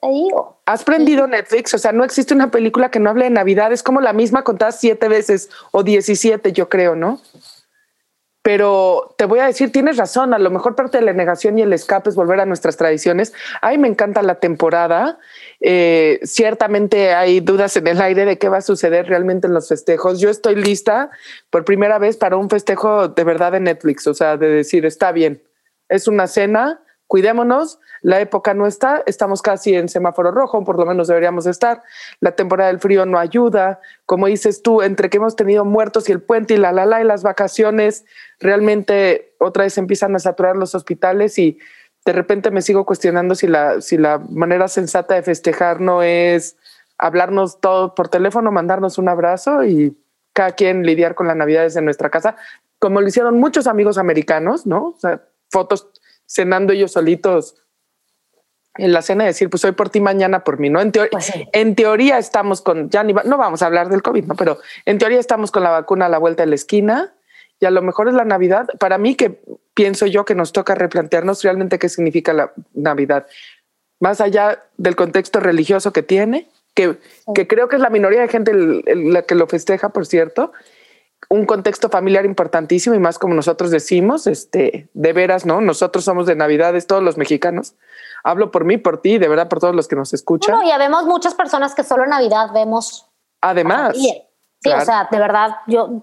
Te 0.00 0.08
digo. 0.08 0.60
Has 0.66 0.84
prendido 0.84 1.26
Netflix, 1.26 1.74
o 1.74 1.78
sea, 1.78 1.92
no 1.92 2.04
existe 2.04 2.32
una 2.32 2.50
película 2.50 2.90
que 2.90 3.00
no 3.00 3.10
hable 3.10 3.24
de 3.24 3.30
Navidad, 3.30 3.72
es 3.72 3.82
como 3.82 4.00
la 4.00 4.12
misma 4.12 4.44
contada 4.44 4.72
siete 4.72 5.08
veces 5.08 5.50
o 5.72 5.82
diecisiete, 5.82 6.52
yo 6.52 6.68
creo, 6.68 6.94
¿no? 6.94 7.20
Pero 8.42 9.14
te 9.18 9.26
voy 9.26 9.40
a 9.40 9.46
decir, 9.46 9.70
tienes 9.70 9.98
razón, 9.98 10.32
a 10.32 10.38
lo 10.38 10.50
mejor 10.50 10.74
parte 10.74 10.98
de 10.98 11.04
la 11.04 11.12
negación 11.12 11.58
y 11.58 11.62
el 11.62 11.72
escape 11.74 12.08
es 12.08 12.16
volver 12.16 12.40
a 12.40 12.46
nuestras 12.46 12.78
tradiciones. 12.78 13.34
Ay, 13.60 13.76
me 13.76 13.86
encanta 13.86 14.22
la 14.22 14.36
temporada. 14.36 15.18
Eh, 15.60 16.20
ciertamente 16.22 17.12
hay 17.12 17.40
dudas 17.40 17.76
en 17.76 17.86
el 17.86 18.00
aire 18.00 18.24
de 18.24 18.38
qué 18.38 18.48
va 18.48 18.58
a 18.58 18.62
suceder 18.62 19.06
realmente 19.06 19.46
en 19.46 19.52
los 19.52 19.68
festejos. 19.68 20.20
Yo 20.20 20.30
estoy 20.30 20.54
lista 20.54 21.10
por 21.50 21.66
primera 21.66 21.98
vez 21.98 22.16
para 22.16 22.36
un 22.36 22.48
festejo 22.48 23.08
de 23.08 23.24
verdad 23.24 23.52
de 23.52 23.60
Netflix, 23.60 24.06
o 24.06 24.14
sea, 24.14 24.38
de 24.38 24.48
decir, 24.48 24.86
está 24.86 25.12
bien, 25.12 25.42
es 25.90 26.08
una 26.08 26.26
cena, 26.26 26.80
cuidémonos, 27.10 27.80
la 28.02 28.20
época 28.20 28.54
no 28.54 28.68
está, 28.68 29.02
estamos 29.04 29.42
casi 29.42 29.74
en 29.74 29.88
semáforo 29.88 30.30
rojo, 30.30 30.62
por 30.62 30.78
lo 30.78 30.86
menos 30.86 31.08
deberíamos 31.08 31.44
estar, 31.44 31.82
la 32.20 32.36
temporada 32.36 32.68
del 32.68 32.78
frío 32.78 33.04
no 33.04 33.18
ayuda, 33.18 33.80
como 34.06 34.28
dices 34.28 34.62
tú, 34.62 34.80
entre 34.80 35.10
que 35.10 35.16
hemos 35.16 35.34
tenido 35.34 35.64
muertos 35.64 36.08
y 36.08 36.12
el 36.12 36.22
puente 36.22 36.54
y 36.54 36.56
la 36.56 36.70
la 36.70 36.86
la 36.86 37.00
y 37.00 37.04
las 37.04 37.24
vacaciones, 37.24 38.04
realmente 38.38 39.34
otra 39.38 39.64
vez 39.64 39.76
empiezan 39.76 40.14
a 40.14 40.20
saturar 40.20 40.54
los 40.54 40.76
hospitales 40.76 41.36
y 41.40 41.58
de 42.04 42.12
repente 42.12 42.52
me 42.52 42.62
sigo 42.62 42.86
cuestionando 42.86 43.34
si 43.34 43.48
la, 43.48 43.80
si 43.80 43.98
la 43.98 44.18
manera 44.30 44.68
sensata 44.68 45.16
de 45.16 45.24
festejar 45.24 45.80
no 45.80 46.04
es 46.04 46.56
hablarnos 46.96 47.60
todo 47.60 47.96
por 47.96 48.06
teléfono, 48.06 48.52
mandarnos 48.52 48.98
un 48.98 49.08
abrazo 49.08 49.64
y 49.64 49.98
cada 50.32 50.52
quien 50.52 50.84
lidiar 50.84 51.16
con 51.16 51.26
la 51.26 51.34
Navidad 51.34 51.62
desde 51.62 51.82
nuestra 51.82 52.08
casa, 52.08 52.36
como 52.78 53.00
lo 53.00 53.08
hicieron 53.08 53.40
muchos 53.40 53.66
amigos 53.66 53.98
americanos, 53.98 54.64
¿no? 54.64 54.90
O 54.90 54.96
sea, 54.96 55.24
fotos 55.50 55.90
cenando 56.30 56.72
ellos 56.72 56.92
solitos 56.92 57.56
en 58.76 58.92
la 58.92 59.02
cena, 59.02 59.24
decir, 59.24 59.50
pues 59.50 59.64
hoy 59.64 59.72
por 59.72 59.90
ti, 59.90 60.00
mañana 60.00 60.44
por 60.44 60.60
mí, 60.60 60.70
¿no? 60.70 60.80
En, 60.80 60.92
pues 60.92 61.32
en 61.52 61.74
teoría 61.74 62.18
estamos 62.18 62.62
con, 62.62 62.88
ya 62.88 63.02
ni 63.02 63.12
no 63.12 63.36
vamos 63.36 63.62
a 63.62 63.66
hablar 63.66 63.88
del 63.88 64.00
COVID, 64.00 64.26
¿no? 64.26 64.36
Pero 64.36 64.58
en 64.86 64.98
teoría 64.98 65.18
estamos 65.18 65.50
con 65.50 65.64
la 65.64 65.70
vacuna 65.70 66.06
a 66.06 66.08
la 66.08 66.18
vuelta 66.18 66.44
de 66.44 66.48
la 66.48 66.54
esquina 66.54 67.12
y 67.58 67.66
a 67.66 67.70
lo 67.70 67.82
mejor 67.82 68.08
es 68.08 68.14
la 68.14 68.24
Navidad. 68.24 68.68
Para 68.78 68.96
mí, 68.96 69.16
que 69.16 69.42
pienso 69.74 70.06
yo 70.06 70.24
que 70.24 70.36
nos 70.36 70.52
toca 70.52 70.76
replantearnos 70.76 71.42
realmente 71.42 71.80
qué 71.80 71.88
significa 71.88 72.32
la 72.32 72.52
Navidad, 72.72 73.26
más 73.98 74.20
allá 74.20 74.62
del 74.76 74.94
contexto 74.94 75.40
religioso 75.40 75.92
que 75.92 76.04
tiene, 76.04 76.48
que, 76.74 76.96
que 77.34 77.48
creo 77.48 77.68
que 77.68 77.76
es 77.76 77.82
la 77.82 77.90
minoría 77.90 78.20
de 78.20 78.28
gente 78.28 78.52
la 78.54 79.22
que 79.22 79.34
lo 79.34 79.48
festeja, 79.48 79.88
por 79.88 80.06
cierto, 80.06 80.52
un 81.28 81.46
contexto 81.46 81.88
familiar 81.88 82.24
importantísimo 82.24 82.96
y 82.96 82.98
más 82.98 83.18
como 83.18 83.34
nosotros 83.34 83.70
decimos, 83.70 84.26
este, 84.26 84.88
de 84.94 85.12
veras, 85.12 85.46
¿no? 85.46 85.60
Nosotros 85.60 86.04
somos 86.04 86.26
de 86.26 86.34
Navidades, 86.34 86.86
todos 86.86 87.02
los 87.02 87.16
mexicanos. 87.16 87.74
Hablo 88.24 88.50
por 88.50 88.64
mí, 88.64 88.78
por 88.78 89.00
ti, 89.00 89.18
de 89.18 89.28
verdad, 89.28 89.48
por 89.48 89.60
todos 89.60 89.74
los 89.74 89.86
que 89.86 89.96
nos 89.96 90.12
escuchan. 90.12 90.56
No, 90.56 90.62
y 90.62 90.78
vemos 90.78 91.04
muchas 91.04 91.34
personas 91.34 91.74
que 91.74 91.84
solo 91.84 92.04
en 92.04 92.10
Navidad 92.10 92.50
vemos. 92.52 93.08
Además. 93.40 93.96
Sí, 93.96 94.70
o 94.70 94.80
sea, 94.80 95.08
de 95.10 95.18
verdad, 95.18 95.56
yo 95.66 96.02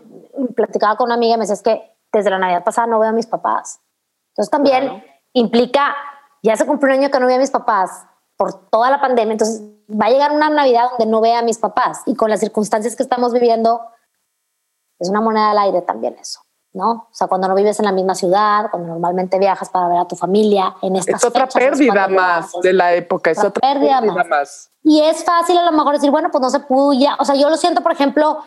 platicaba 0.56 0.96
con 0.98 1.06
una 1.06 1.16
amiga 1.16 1.36
y 1.36 1.38
me 1.38 1.44
decía, 1.44 1.56
es 1.56 1.62
que 1.62 1.96
desde 2.12 2.30
la 2.30 2.40
Navidad 2.40 2.64
pasada 2.64 2.88
no 2.88 3.00
veo 3.00 3.10
a 3.10 3.14
mis 3.14 3.28
papás. 3.28 3.80
Entonces 4.32 4.50
también 4.50 5.04
implica, 5.34 5.96
ya 6.42 6.56
se 6.56 6.66
cumplió 6.66 6.94
un 6.94 7.02
año 7.02 7.12
que 7.12 7.20
no 7.20 7.28
veo 7.28 7.36
a 7.36 7.40
mis 7.40 7.52
papás 7.52 8.06
por 8.36 8.70
toda 8.70 8.90
la 8.90 9.02
pandemia, 9.02 9.34
entonces 9.34 9.62
va 9.90 10.08
a 10.08 10.10
llegar 10.10 10.32
una 10.32 10.50
Navidad 10.50 10.90
donde 10.92 11.06
no 11.12 11.22
vea 11.22 11.40
a 11.40 11.42
mis 11.42 11.58
papás 11.58 12.02
y 12.06 12.16
con 12.16 12.30
las 12.30 12.40
circunstancias 12.40 12.96
que 12.96 13.04
estamos 13.04 13.34
viviendo, 13.34 13.82
es 15.00 15.10
una 15.10 15.22
moneda 15.22 15.52
al 15.52 15.58
aire 15.60 15.82
también 15.82 16.16
eso. 16.20 16.42
¿no? 16.78 16.92
O 16.92 17.08
sea, 17.12 17.28
cuando 17.28 17.48
no 17.48 17.56
vives 17.56 17.80
en 17.80 17.86
la 17.86 17.92
misma 17.92 18.14
ciudad, 18.14 18.70
cuando 18.70 18.90
normalmente 18.90 19.40
viajas 19.40 19.70
para 19.70 19.88
ver 19.88 19.98
a 19.98 20.08
tu 20.08 20.16
familia, 20.16 20.76
en 20.82 20.96
estas 20.96 21.24
Es 21.24 21.26
otra 21.26 21.48
pérdida 21.48 22.08
más 22.08 22.52
de 22.62 22.72
la 22.72 22.94
época, 22.94 23.32
es 23.32 23.40
otra, 23.40 23.60
pérdida, 23.60 24.00
más. 24.02 24.70
Y 24.84 25.02
es 25.02 25.24
fácil 25.24 25.58
a 25.58 25.66
lo 25.66 25.72
mejor 25.72 25.96
decir, 25.96 26.12
bueno, 26.12 26.30
pues 26.32 26.42
no 26.42 26.50
se 26.50 26.60
pudo 26.60 26.94
ya. 26.94 27.18
O 27.20 27.26
sea, 27.26 27.36
yo 27.36 27.50
lo 27.50 27.58
siento, 27.58 27.82
por 27.82 27.92
ejemplo, 27.92 28.38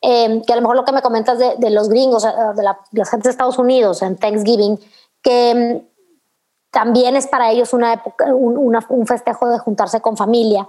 em, 0.00 0.42
que 0.42 0.52
a 0.52 0.56
lo 0.56 0.62
mejor 0.62 0.76
lo 0.76 0.84
que 0.84 0.92
me 0.92 1.00
comentas 1.00 1.38
de, 1.38 1.70
los 1.70 1.88
gringos, 1.88 2.24
de 2.24 2.62
la, 2.62 2.76
gente 3.04 3.28
de 3.28 3.30
Estados 3.30 3.58
Unidos 3.58 4.02
en 4.02 4.16
Thanksgiving, 4.16 4.80
que 5.22 5.50
em, 5.50 5.86
también 6.70 7.14
es 7.14 7.28
para 7.28 7.52
ellos 7.52 7.72
una 7.72 7.92
época, 7.92 8.26
un, 8.34 8.76
un 8.88 9.06
festejo 9.06 9.48
de 9.48 9.58
juntarse 9.58 10.00
con 10.00 10.16
familia. 10.16 10.66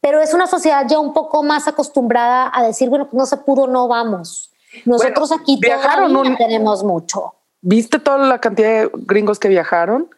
Pero 0.00 0.20
es 0.20 0.32
una 0.34 0.46
sociedad 0.46 0.86
ya 0.88 0.98
un 0.98 1.12
poco 1.12 1.42
más 1.42 1.68
acostumbrada 1.68 2.50
a 2.54 2.62
decir, 2.62 2.88
bueno, 2.88 3.04
pues 3.04 3.14
no 3.14 3.26
se 3.26 3.36
pudo, 3.36 3.66
no 3.66 3.86
vamos. 3.86 4.53
Nosotros 4.84 5.32
aquí 5.32 5.58
todavía 5.60 6.36
tenemos 6.36 6.84
mucho. 6.84 7.34
¿Viste 7.60 7.98
toda 7.98 8.18
la 8.18 8.40
cantidad 8.40 8.68
de 8.68 8.90
gringos 8.92 9.38
que 9.38 9.48
viajaron? 9.48 10.10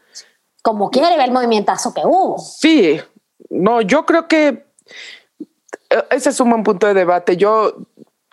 Como 0.62 0.90
quiere 0.90 1.16
ver 1.16 1.26
el 1.26 1.32
movimientazo 1.32 1.94
que 1.94 2.00
hubo. 2.04 2.38
Sí, 2.38 3.00
no, 3.50 3.80
yo 3.82 4.04
creo 4.04 4.26
que 4.26 4.66
eh, 5.90 6.04
ese 6.10 6.30
es 6.30 6.40
un 6.40 6.50
buen 6.50 6.64
punto 6.64 6.86
de 6.86 6.94
debate. 6.94 7.36
Yo 7.36 7.75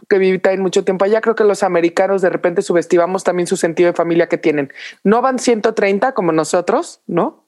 que 0.10 0.18
viví 0.18 0.40
también 0.40 0.62
mucho 0.62 0.84
tiempo 0.84 1.06
allá, 1.06 1.22
creo 1.22 1.36
que 1.36 1.44
los 1.44 1.64
americanos 1.64 2.22
de 2.22 2.30
repente 2.30 2.62
subestimamos 2.62 3.24
también 3.24 3.48
su 3.48 3.58
sentido 3.58 3.88
de 3.88 3.96
familia 3.96 4.28
que 4.28 4.38
tienen. 4.38 4.72
No 5.04 5.22
van 5.22 5.40
130 5.40 6.14
como 6.14 6.32
nosotros, 6.32 7.02
¿no? 7.08 7.48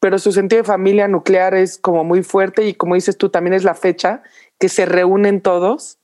Pero 0.00 0.18
su 0.18 0.32
sentido 0.32 0.62
de 0.62 0.66
familia 0.66 1.06
nuclear 1.06 1.54
es 1.54 1.78
como 1.78 2.04
muy 2.04 2.22
fuerte 2.22 2.66
y 2.66 2.74
como 2.74 2.96
dices 2.96 3.16
tú, 3.16 3.28
también 3.28 3.54
es 3.54 3.64
la 3.64 3.74
fecha 3.74 4.22
que 4.58 4.68
se 4.68 4.84
reúnen 4.84 5.40
todos 5.40 5.98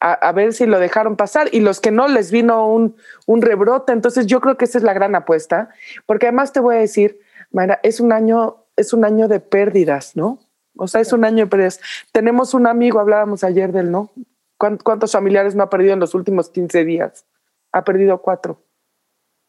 a, 0.00 0.32
ver 0.32 0.52
si 0.52 0.66
lo 0.66 0.78
dejaron 0.78 1.16
pasar 1.16 1.48
y 1.52 1.60
los 1.60 1.80
que 1.80 1.90
no 1.90 2.06
les 2.06 2.30
vino 2.30 2.68
un, 2.68 2.96
un, 3.26 3.42
rebrote. 3.42 3.92
Entonces 3.92 4.26
yo 4.26 4.40
creo 4.40 4.56
que 4.56 4.66
esa 4.66 4.78
es 4.78 4.84
la 4.84 4.92
gran 4.92 5.14
apuesta, 5.14 5.70
porque 6.04 6.26
además 6.26 6.52
te 6.52 6.60
voy 6.60 6.76
a 6.76 6.80
decir, 6.80 7.20
Mayra, 7.50 7.80
es 7.82 8.00
un 8.00 8.12
año, 8.12 8.64
es 8.76 8.92
un 8.92 9.04
año 9.04 9.28
de 9.28 9.40
pérdidas, 9.40 10.16
¿no? 10.16 10.38
O 10.76 10.86
sea, 10.86 11.00
es 11.00 11.12
un 11.12 11.24
año 11.24 11.44
de 11.44 11.50
pérdidas. 11.50 11.80
Tenemos 12.12 12.54
un 12.54 12.66
amigo, 12.66 13.00
hablábamos 13.00 13.42
ayer 13.44 13.72
del, 13.72 13.90
¿no? 13.90 14.12
¿Cuántos 14.58 15.12
familiares 15.12 15.54
no 15.54 15.62
ha 15.62 15.70
perdido 15.70 15.94
en 15.94 16.00
los 16.00 16.14
últimos 16.14 16.50
15 16.50 16.84
días? 16.84 17.26
Ha 17.72 17.84
perdido 17.84 18.22
cuatro 18.22 18.62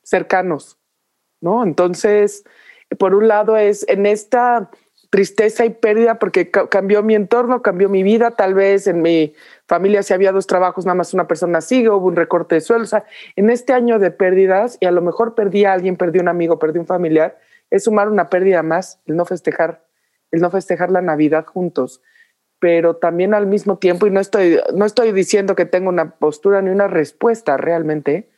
cercanos, 0.04 0.78
¿no? 1.42 1.64
Entonces, 1.64 2.44
por 2.98 3.14
un 3.14 3.28
lado 3.28 3.58
es 3.58 3.88
en 3.90 4.06
esta 4.06 4.70
tristeza 5.10 5.66
y 5.66 5.70
pérdida 5.70 6.20
porque 6.20 6.52
cambió 6.52 7.04
mi 7.04 7.16
entorno, 7.16 7.62
cambió 7.62 7.90
mi 7.90 8.04
vida, 8.04 8.32
tal 8.32 8.54
vez 8.54 8.88
en 8.88 9.02
mi 9.02 9.34
familia 9.66 10.04
si 10.04 10.14
había 10.14 10.32
dos 10.32 10.48
trabajos, 10.48 10.86
nada 10.86 10.96
más 10.96 11.14
una 11.14 11.28
persona 11.28 11.62
sigue, 11.62 11.90
hubo 11.90 12.08
un 12.08 12.16
recorte 12.16 12.56
de 12.56 12.62
sueldo, 12.62 12.84
o 12.84 12.88
sea, 12.88 13.06
en 13.36 13.50
este 13.50 13.74
año 13.74 14.00
de 14.00 14.12
pérdidas 14.12 14.78
y 14.80 14.86
a 14.86 14.92
lo 14.92 15.02
mejor 15.02 15.36
perdí 15.36 15.66
a 15.66 15.74
alguien, 15.74 15.96
perdí 15.96 16.20
un 16.20 16.28
amigo, 16.28 16.60
perdí 16.60 16.80
un 16.80 16.86
familiar, 16.86 17.38
es 17.70 17.86
sumar 17.86 18.10
una 18.10 18.30
pérdida 18.30 18.64
más, 18.64 19.00
el 19.06 19.16
no 19.16 19.26
festejar, 19.26 19.86
el 20.32 20.42
no 20.42 20.50
festejar 20.50 20.92
la 20.92 21.02
Navidad 21.02 21.46
juntos, 21.46 22.02
pero 22.60 22.96
también 22.96 23.34
al 23.34 23.48
mismo 23.48 23.78
tiempo 23.78 24.08
y 24.08 24.10
no 24.10 24.20
estoy 24.20 24.60
no 24.74 24.86
estoy 24.86 25.12
diciendo 25.12 25.56
que 25.56 25.66
tenga 25.66 25.90
una 25.90 26.16
postura 26.16 26.62
ni 26.62 26.70
una 26.70 26.88
respuesta 26.88 27.56
realmente. 27.56 28.30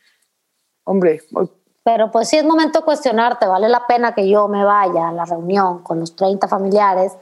Hombre, 0.84 1.22
pero 1.92 2.08
pues 2.12 2.28
sí 2.28 2.36
es 2.36 2.44
momento 2.44 2.78
de 2.78 2.84
cuestionarte, 2.84 3.46
¿vale 3.46 3.68
la 3.68 3.84
pena 3.84 4.14
que 4.14 4.28
yo 4.28 4.46
me 4.46 4.64
vaya 4.64 5.08
a 5.08 5.12
la 5.12 5.24
reunión 5.24 5.82
con 5.82 5.98
los 5.98 6.14
30 6.14 6.46
familiares 6.46 7.16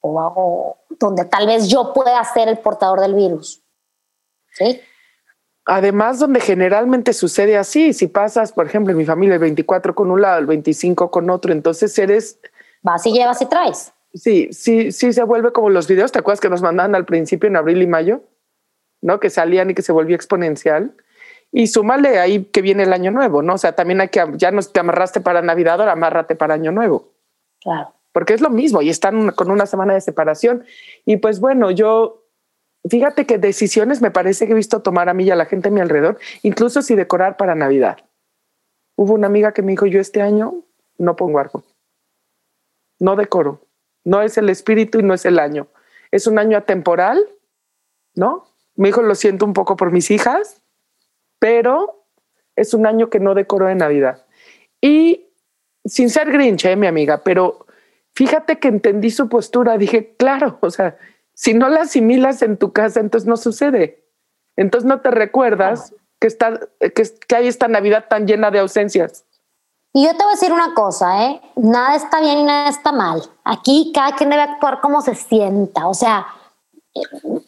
o, 0.00 0.20
hago 0.20 0.78
donde 0.98 1.24
tal 1.24 1.46
vez 1.46 1.68
yo 1.68 1.92
pueda 1.92 2.22
ser 2.24 2.48
el 2.48 2.58
portador 2.58 2.98
del 2.98 3.14
virus? 3.14 3.62
¿Sí? 4.50 4.80
Además, 5.66 6.18
donde 6.18 6.40
generalmente 6.40 7.12
sucede 7.12 7.56
así, 7.56 7.92
si 7.92 8.08
pasas, 8.08 8.50
por 8.50 8.66
ejemplo, 8.66 8.90
en 8.90 8.98
mi 8.98 9.04
familia 9.04 9.34
el 9.34 9.40
24 9.40 9.94
con 9.94 10.10
un 10.10 10.20
lado, 10.20 10.40
el 10.40 10.46
25 10.46 11.12
con 11.12 11.30
otro, 11.30 11.52
entonces 11.52 11.96
eres... 11.96 12.40
Vas 12.82 13.06
y 13.06 13.12
llevas 13.12 13.40
y 13.40 13.46
traes. 13.46 13.92
Sí, 14.14 14.48
sí, 14.50 14.90
sí 14.90 15.12
se 15.12 15.22
vuelve 15.22 15.52
como 15.52 15.70
los 15.70 15.86
videos, 15.86 16.10
¿te 16.10 16.18
acuerdas 16.18 16.40
que 16.40 16.50
nos 16.50 16.60
mandaban 16.60 16.96
al 16.96 17.04
principio 17.04 17.46
en 17.46 17.54
abril 17.54 17.80
y 17.80 17.86
mayo? 17.86 18.24
¿No? 19.00 19.20
Que 19.20 19.30
salían 19.30 19.70
y 19.70 19.74
que 19.74 19.82
se 19.82 19.92
volvía 19.92 20.16
exponencial. 20.16 20.96
Y 21.52 21.66
súmale 21.66 22.18
ahí 22.18 22.46
que 22.46 22.62
viene 22.62 22.84
el 22.84 22.94
año 22.94 23.10
nuevo, 23.10 23.42
¿no? 23.42 23.54
O 23.54 23.58
sea, 23.58 23.72
también 23.72 24.00
hay 24.00 24.08
que, 24.08 24.24
ya 24.36 24.50
no 24.50 24.62
te 24.62 24.80
amarraste 24.80 25.20
para 25.20 25.42
Navidad, 25.42 25.78
ahora 25.80 25.92
amárrate 25.92 26.34
para 26.34 26.54
año 26.54 26.72
nuevo. 26.72 27.12
Claro. 27.60 27.92
Porque 28.12 28.32
es 28.32 28.40
lo 28.40 28.48
mismo 28.48 28.80
y 28.80 28.88
están 28.88 29.30
con 29.32 29.50
una 29.50 29.66
semana 29.66 29.92
de 29.92 30.00
separación. 30.00 30.64
Y 31.04 31.18
pues 31.18 31.40
bueno, 31.40 31.70
yo, 31.70 32.24
fíjate 32.88 33.26
que 33.26 33.36
decisiones 33.36 34.00
me 34.00 34.10
parece 34.10 34.46
que 34.46 34.52
he 34.52 34.56
visto 34.56 34.80
tomar 34.80 35.10
a 35.10 35.14
mí 35.14 35.24
y 35.24 35.30
a 35.30 35.36
la 35.36 35.44
gente 35.44 35.68
a 35.68 35.70
mi 35.72 35.80
alrededor, 35.80 36.18
incluso 36.42 36.80
si 36.80 36.94
decorar 36.94 37.36
para 37.36 37.54
Navidad. 37.54 37.98
Hubo 38.96 39.12
una 39.14 39.26
amiga 39.26 39.52
que 39.52 39.62
me 39.62 39.72
dijo, 39.72 39.86
yo 39.86 40.00
este 40.00 40.22
año 40.22 40.54
no 40.96 41.16
pongo 41.16 41.38
árbol, 41.38 41.64
no 42.98 43.16
decoro, 43.16 43.60
no 44.04 44.22
es 44.22 44.38
el 44.38 44.48
espíritu 44.48 45.00
y 45.00 45.02
no 45.02 45.14
es 45.14 45.24
el 45.24 45.38
año. 45.38 45.68
Es 46.10 46.26
un 46.26 46.38
año 46.38 46.58
atemporal, 46.58 47.26
¿no? 48.14 48.46
Me 48.74 48.88
dijo, 48.88 49.02
lo 49.02 49.14
siento 49.14 49.44
un 49.44 49.54
poco 49.54 49.76
por 49.76 49.90
mis 49.92 50.10
hijas, 50.10 50.62
pero 51.42 52.04
es 52.54 52.72
un 52.72 52.86
año 52.86 53.10
que 53.10 53.18
no 53.18 53.34
decoró 53.34 53.66
de 53.66 53.74
Navidad. 53.74 54.24
Y 54.80 55.26
sin 55.84 56.08
ser 56.08 56.30
grinch, 56.30 56.64
¿eh, 56.66 56.76
mi 56.76 56.86
amiga, 56.86 57.22
pero 57.24 57.66
fíjate 58.14 58.60
que 58.60 58.68
entendí 58.68 59.10
su 59.10 59.28
postura. 59.28 59.76
Dije, 59.76 60.14
claro, 60.16 60.58
o 60.60 60.70
sea, 60.70 60.96
si 61.34 61.52
no 61.52 61.68
la 61.68 61.80
asimilas 61.80 62.42
en 62.42 62.58
tu 62.58 62.72
casa, 62.72 63.00
entonces 63.00 63.26
no 63.26 63.36
sucede. 63.36 64.04
Entonces 64.54 64.86
no 64.86 65.00
te 65.00 65.10
recuerdas 65.10 65.92
que, 66.20 66.28
está, 66.28 66.60
que, 66.78 66.92
que 67.26 67.34
hay 67.34 67.48
esta 67.48 67.66
Navidad 67.66 68.04
tan 68.08 68.28
llena 68.28 68.52
de 68.52 68.60
ausencias. 68.60 69.24
Y 69.92 70.04
yo 70.04 70.12
te 70.12 70.22
voy 70.22 70.34
a 70.34 70.36
decir 70.36 70.52
una 70.52 70.74
cosa, 70.74 71.26
¿eh? 71.26 71.40
Nada 71.56 71.96
está 71.96 72.20
bien 72.20 72.38
y 72.38 72.44
nada 72.44 72.70
está 72.70 72.92
mal. 72.92 73.20
Aquí 73.42 73.90
cada 73.92 74.14
quien 74.14 74.30
debe 74.30 74.42
actuar 74.42 74.80
como 74.80 75.02
se 75.02 75.16
sienta. 75.16 75.88
O 75.88 75.94
sea, 75.94 76.24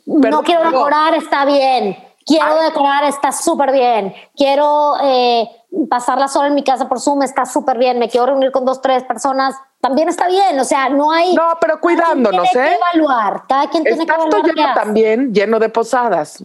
no 0.04 0.42
quiero 0.42 0.68
decorar, 0.68 1.14
está 1.14 1.44
bien 1.44 1.96
Quiero 2.24 2.62
decorar, 2.62 3.04
está 3.04 3.32
súper 3.32 3.72
bien. 3.72 4.14
Quiero 4.34 4.94
eh, 5.02 5.48
pasarla 5.88 6.28
sola 6.28 6.48
en 6.48 6.54
mi 6.54 6.64
casa 6.64 6.88
por 6.88 7.00
Zoom, 7.00 7.22
está 7.22 7.44
súper 7.44 7.78
bien. 7.78 7.98
Me 7.98 8.08
quiero 8.08 8.26
reunir 8.26 8.50
con 8.50 8.64
dos, 8.64 8.80
tres 8.80 9.04
personas, 9.04 9.54
también 9.80 10.08
está 10.08 10.26
bien. 10.28 10.58
O 10.58 10.64
sea, 10.64 10.88
no 10.88 11.12
hay. 11.12 11.34
No, 11.34 11.58
pero 11.60 11.80
cuidándonos, 11.80 12.50
tiene 12.50 12.68
¿eh? 12.68 12.70
Que 12.70 12.76
evaluar. 12.76 13.44
Cada 13.46 13.68
quien 13.68 13.84
tiene 13.84 14.06
que 14.06 14.12
evaluar. 14.12 14.44
lleno 14.44 14.74
también, 14.74 15.34
lleno 15.34 15.58
de 15.58 15.68
posadas. 15.68 16.42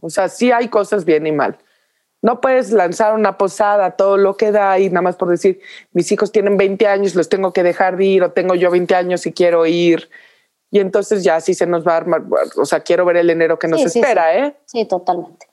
O 0.00 0.10
sea, 0.10 0.28
sí 0.28 0.50
hay 0.50 0.68
cosas 0.68 1.04
bien 1.04 1.26
y 1.26 1.32
mal. 1.32 1.56
No 2.20 2.40
puedes 2.40 2.70
lanzar 2.70 3.14
una 3.14 3.36
posada, 3.36 3.92
todo 3.92 4.16
lo 4.16 4.36
que 4.36 4.52
da 4.52 4.78
y 4.78 4.88
nada 4.88 5.02
más 5.02 5.16
por 5.16 5.28
decir, 5.28 5.60
mis 5.92 6.10
hijos 6.12 6.30
tienen 6.30 6.56
20 6.56 6.86
años, 6.86 7.16
los 7.16 7.28
tengo 7.28 7.52
que 7.52 7.64
dejar 7.64 7.96
de 7.96 8.04
ir, 8.04 8.22
o 8.22 8.30
tengo 8.30 8.54
yo 8.54 8.70
20 8.70 8.94
años 8.94 9.26
y 9.26 9.32
quiero 9.32 9.66
ir 9.66 10.08
y 10.72 10.80
entonces 10.80 11.22
ya 11.22 11.38
sí 11.38 11.52
se 11.52 11.66
nos 11.66 11.86
va 11.86 11.92
a 11.92 11.96
armar, 11.98 12.22
o 12.56 12.64
sea, 12.64 12.80
quiero 12.80 13.04
ver 13.04 13.18
el 13.18 13.28
enero 13.28 13.58
que 13.58 13.68
nos 13.68 13.82
espera, 13.82 14.34
¿eh? 14.34 14.56
Sí, 14.64 14.86
totalmente. 14.86 15.46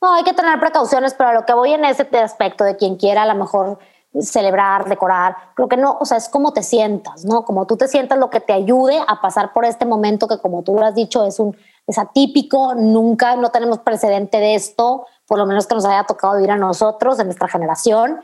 No, 0.00 0.14
hay 0.14 0.22
que 0.22 0.34
tener 0.34 0.58
precauciones, 0.60 1.14
pero 1.14 1.30
a 1.30 1.34
lo 1.34 1.44
que 1.44 1.52
voy 1.52 1.72
en 1.72 1.84
ese 1.84 2.08
aspecto 2.18 2.62
de 2.62 2.76
quien 2.76 2.94
quiera 2.94 3.24
a 3.24 3.26
lo 3.26 3.34
mejor 3.34 3.80
celebrar, 4.20 4.88
decorar, 4.88 5.34
creo 5.56 5.68
que 5.68 5.76
no, 5.76 5.98
o 6.00 6.04
sea, 6.04 6.16
es 6.16 6.28
como 6.28 6.52
te 6.52 6.62
sientas, 6.62 7.24
¿no? 7.24 7.44
Como 7.44 7.66
tú 7.66 7.76
te 7.76 7.88
sientas 7.88 8.20
lo 8.20 8.30
que 8.30 8.38
te 8.38 8.52
ayude 8.52 9.00
a 9.04 9.20
pasar 9.20 9.52
por 9.52 9.64
este 9.64 9.84
momento 9.84 10.28
que 10.28 10.38
como 10.38 10.62
tú 10.62 10.74
lo 10.74 10.86
has 10.86 10.94
dicho 10.94 11.26
es 11.26 11.40
un 11.40 11.56
es 11.88 11.98
atípico, 11.98 12.76
nunca 12.76 13.34
no 13.34 13.50
tenemos 13.50 13.80
precedente 13.80 14.38
de 14.38 14.54
esto, 14.54 15.06
por 15.26 15.38
lo 15.38 15.46
menos 15.46 15.66
que 15.66 15.74
nos 15.74 15.84
haya 15.86 16.04
tocado 16.04 16.36
vivir 16.36 16.52
a 16.52 16.56
nosotros 16.56 17.18
en 17.18 17.26
nuestra 17.26 17.48
generación 17.48 18.20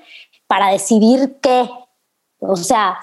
para 0.46 0.68
decidir 0.68 1.40
qué, 1.40 1.68
o 2.38 2.54
sea, 2.54 2.96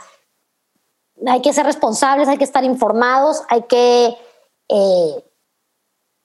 hay 1.28 1.42
que 1.42 1.54
ser 1.54 1.66
responsables, 1.66 2.28
hay 2.28 2.38
que 2.38 2.44
estar 2.44 2.64
informados, 2.64 3.44
hay 3.50 3.64
que 3.64 4.18
eh, 4.70 5.32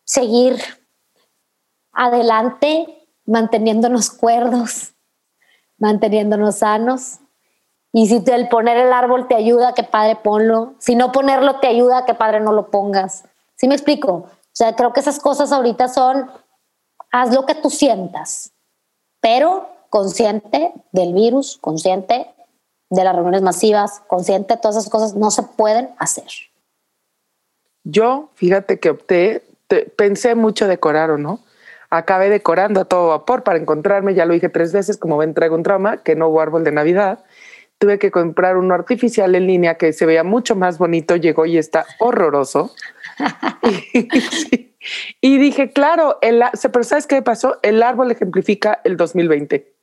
seguir 0.04 0.58
adelante 1.92 3.08
manteniéndonos 3.26 4.10
cuerdos, 4.10 4.92
manteniéndonos 5.78 6.56
sanos. 6.56 7.18
Y 7.92 8.06
si 8.06 8.22
el 8.26 8.48
poner 8.48 8.76
el 8.76 8.92
árbol 8.92 9.26
te 9.28 9.34
ayuda, 9.34 9.74
que 9.74 9.82
padre 9.82 10.16
ponlo. 10.16 10.74
Si 10.78 10.94
no 10.94 11.12
ponerlo 11.12 11.58
te 11.60 11.66
ayuda, 11.66 12.04
que 12.04 12.14
padre 12.14 12.40
no 12.40 12.52
lo 12.52 12.70
pongas. 12.70 13.24
¿Sí 13.56 13.68
me 13.68 13.74
explico? 13.74 14.12
O 14.12 14.30
sea, 14.52 14.74
creo 14.74 14.92
que 14.92 15.00
esas 15.00 15.18
cosas 15.18 15.52
ahorita 15.52 15.88
son, 15.88 16.30
haz 17.10 17.34
lo 17.34 17.46
que 17.46 17.54
tú 17.54 17.70
sientas, 17.70 18.52
pero 19.20 19.68
consciente 19.90 20.72
del 20.92 21.14
virus, 21.14 21.58
consciente 21.58 22.34
de 22.90 23.04
las 23.04 23.14
reuniones 23.14 23.42
masivas, 23.42 24.02
consciente 24.08 24.54
de 24.54 24.60
todas 24.60 24.76
esas 24.76 24.90
cosas, 24.90 25.14
no 25.14 25.30
se 25.30 25.44
pueden 25.44 25.90
hacer. 25.98 26.26
Yo, 27.84 28.30
fíjate 28.34 28.78
que 28.80 28.90
opté, 28.90 29.42
pensé 29.96 30.34
mucho 30.34 30.66
decorar 30.66 31.10
o 31.10 31.18
no. 31.18 31.40
Acabé 31.88 32.28
decorando 32.28 32.80
a 32.80 32.84
todo 32.84 33.08
vapor 33.08 33.42
para 33.42 33.58
encontrarme, 33.58 34.14
ya 34.14 34.26
lo 34.26 34.34
dije 34.34 34.48
tres 34.48 34.72
veces, 34.72 34.96
como 34.96 35.16
ven, 35.16 35.34
traigo 35.34 35.54
un 35.54 35.62
trauma, 35.62 36.02
que 36.02 36.14
no 36.14 36.28
hubo 36.28 36.40
árbol 36.40 36.64
de 36.64 36.72
Navidad. 36.72 37.24
Tuve 37.78 37.98
que 37.98 38.10
comprar 38.10 38.56
uno 38.56 38.74
artificial 38.74 39.34
en 39.34 39.46
línea 39.46 39.76
que 39.76 39.92
se 39.92 40.04
veía 40.04 40.22
mucho 40.22 40.54
más 40.54 40.78
bonito, 40.78 41.16
llegó 41.16 41.46
y 41.46 41.58
está 41.58 41.86
horroroso. 41.98 42.74
y, 45.20 45.38
dije, 45.38 45.72
claro, 45.72 46.18
el, 46.20 46.42
pero 46.72 46.84
¿sabes 46.84 47.06
qué 47.06 47.22
pasó? 47.22 47.58
El 47.62 47.82
árbol 47.82 48.10
ejemplifica 48.10 48.80
el 48.84 48.96
2020. 48.96 49.79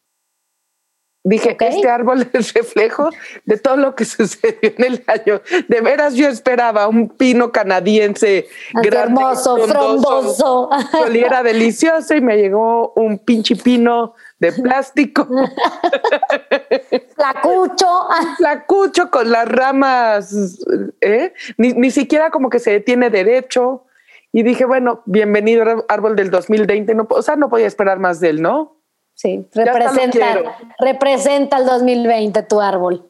Dije, 1.30 1.58
que 1.58 1.68
este 1.68 1.90
árbol 1.90 2.26
es 2.34 2.54
reflejo 2.54 3.10
de 3.44 3.58
todo 3.58 3.76
lo 3.76 3.96
que 3.96 4.06
sucedió 4.06 4.58
en 4.62 4.84
el 4.84 5.04
año. 5.08 5.42
De 5.68 5.82
veras, 5.82 6.14
yo 6.14 6.30
esperaba 6.30 6.88
un 6.88 7.10
pino 7.10 7.52
canadiense 7.52 8.48
hermoso, 8.82 9.58
frondoso. 9.68 10.70
Oliera 11.06 11.44
delicioso 11.44 12.16
y 12.16 12.22
me 12.22 12.38
llegó 12.38 12.94
un 12.96 13.20
pinche 13.20 13.58
pino 13.58 14.14
de 14.40 14.54
plástico. 14.54 15.28
Flacucho. 17.14 18.08
Flacucho 18.38 19.12
con 19.12 19.30
las 19.30 19.50
ramas, 19.50 20.34
¿eh? 21.02 21.34
ni, 21.58 21.74
ni 21.74 21.92
siquiera 21.92 22.30
como 22.30 22.50
que 22.50 22.60
se 22.60 22.72
detiene 22.72 23.10
derecho. 23.10 23.84
Y 24.32 24.44
dije, 24.44 24.64
bueno, 24.64 25.02
bienvenido 25.06 25.86
árbol 25.90 26.16
del 26.16 26.32
2020. 26.32 26.96
No, 26.96 27.06
o 27.10 27.22
sea, 27.22 27.36
no 27.36 27.50
podía 27.50 27.68
esperar 27.68 28.00
más 28.00 28.22
de 28.22 28.30
él, 28.30 28.42
¿no? 28.42 28.77
Sí, 29.18 29.48
representa, 29.52 30.60
representa 30.78 31.58
el 31.58 31.66
2020 31.66 32.44
tu 32.44 32.62
árbol. 32.62 33.04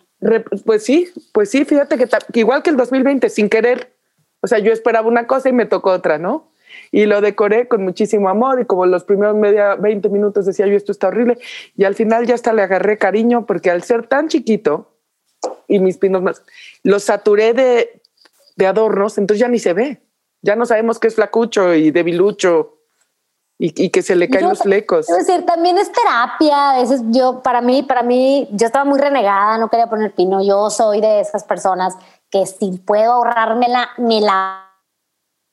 pues 0.65 0.85
sí, 0.85 1.11
pues 1.33 1.49
sí, 1.49 1.65
fíjate 1.65 1.97
que, 1.97 2.07
igual 2.39 2.63
que 2.63 2.69
el 2.69 2.77
2020, 2.77 3.27
sin 3.27 3.49
querer, 3.49 3.93
o 4.39 4.47
sea, 4.47 4.59
yo 4.59 4.71
esperaba 4.71 5.05
una 5.05 5.27
cosa 5.27 5.49
y 5.49 5.51
me 5.51 5.65
tocó 5.65 5.91
otra, 5.91 6.17
¿no? 6.17 6.49
Y 6.93 7.07
lo 7.07 7.19
decoré 7.19 7.67
con 7.67 7.83
muchísimo 7.83 8.29
amor 8.29 8.61
y 8.61 8.65
como 8.65 8.85
los 8.85 9.03
primeros 9.03 9.35
media 9.35 9.75
20 9.75 10.07
minutos 10.07 10.45
decía 10.45 10.65
yo, 10.65 10.77
esto 10.77 10.93
está 10.93 11.09
horrible, 11.09 11.39
y 11.75 11.83
al 11.83 11.93
final 11.93 12.25
ya 12.25 12.35
hasta 12.35 12.53
le 12.53 12.61
agarré 12.61 12.97
cariño 12.97 13.45
porque 13.45 13.69
al 13.69 13.83
ser 13.83 14.07
tan 14.07 14.29
chiquito 14.29 14.89
y 15.67 15.79
mis 15.79 15.97
pinos 15.97 16.21
más, 16.21 16.41
los 16.83 17.03
saturé 17.03 17.51
de, 17.51 18.01
de 18.55 18.65
adornos, 18.65 19.17
entonces 19.17 19.41
ya 19.41 19.49
ni 19.49 19.59
se 19.59 19.73
ve, 19.73 19.99
ya 20.41 20.55
no 20.55 20.65
sabemos 20.65 20.99
qué 20.99 21.09
es 21.09 21.15
flacucho 21.15 21.73
y 21.73 21.91
debilucho 21.91 22.76
y, 23.59 23.89
que 23.89 24.03
se 24.03 24.15
le 24.15 24.29
caen 24.29 24.49
los 24.49 24.59
flecos. 24.59 25.09
Es 25.09 25.25
decir, 25.25 25.45
también 25.45 25.77
es 25.77 25.91
terapia. 25.91 26.71
A 26.71 26.79
veces 26.79 27.01
yo, 27.07 27.41
para 27.41 27.61
mí, 27.61 27.81
para 27.81 28.03
mí, 28.03 28.47
yo 28.51 28.67
estaba 28.67 28.85
muy 28.85 28.99
renegada, 28.99 29.57
no 29.57 29.69
quería 29.69 29.87
poner 29.87 30.13
pino. 30.13 30.43
Yo 30.43 30.69
soy 30.69 31.01
de 31.01 31.21
esas 31.21 31.43
personas 31.43 31.95
que 32.29 32.45
si 32.45 32.77
puedo 32.77 33.13
ahorrármela, 33.13 33.89
me 33.97 34.21
la 34.21 34.63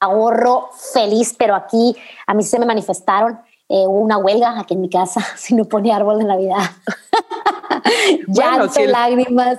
ahorro 0.00 0.68
feliz, 0.92 1.34
pero 1.38 1.54
aquí 1.54 1.96
a 2.26 2.34
mí 2.34 2.42
se 2.42 2.58
me 2.58 2.66
manifestaron 2.66 3.40
eh, 3.70 3.86
una 3.86 4.18
huelga 4.18 4.58
aquí 4.60 4.74
en 4.74 4.82
mi 4.82 4.90
casa 4.90 5.20
si 5.36 5.54
no 5.54 5.64
ponía 5.64 5.96
árbol 5.96 6.18
de 6.18 6.24
Navidad. 6.24 6.58
Llanto, 8.28 8.84
lágrimas. 8.84 9.58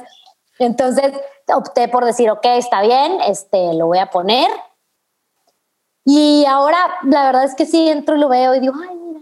Entonces 0.59 1.13
opté 1.53 1.87
por 1.87 2.05
decir, 2.05 2.29
ok, 2.29 2.45
está 2.45 2.81
bien, 2.81 3.19
este, 3.27 3.73
lo 3.73 3.87
voy 3.87 3.97
a 3.97 4.11
poner 4.11 4.47
y 6.05 6.45
ahora 6.47 6.77
la 7.03 7.25
verdad 7.25 7.43
es 7.45 7.55
que 7.55 7.65
sí 7.65 7.89
entro 7.89 8.15
y 8.15 8.19
lo 8.19 8.29
veo 8.29 8.53
y 8.55 8.59
digo, 8.59 8.75
ay, 8.81 8.95
mira, 8.95 9.21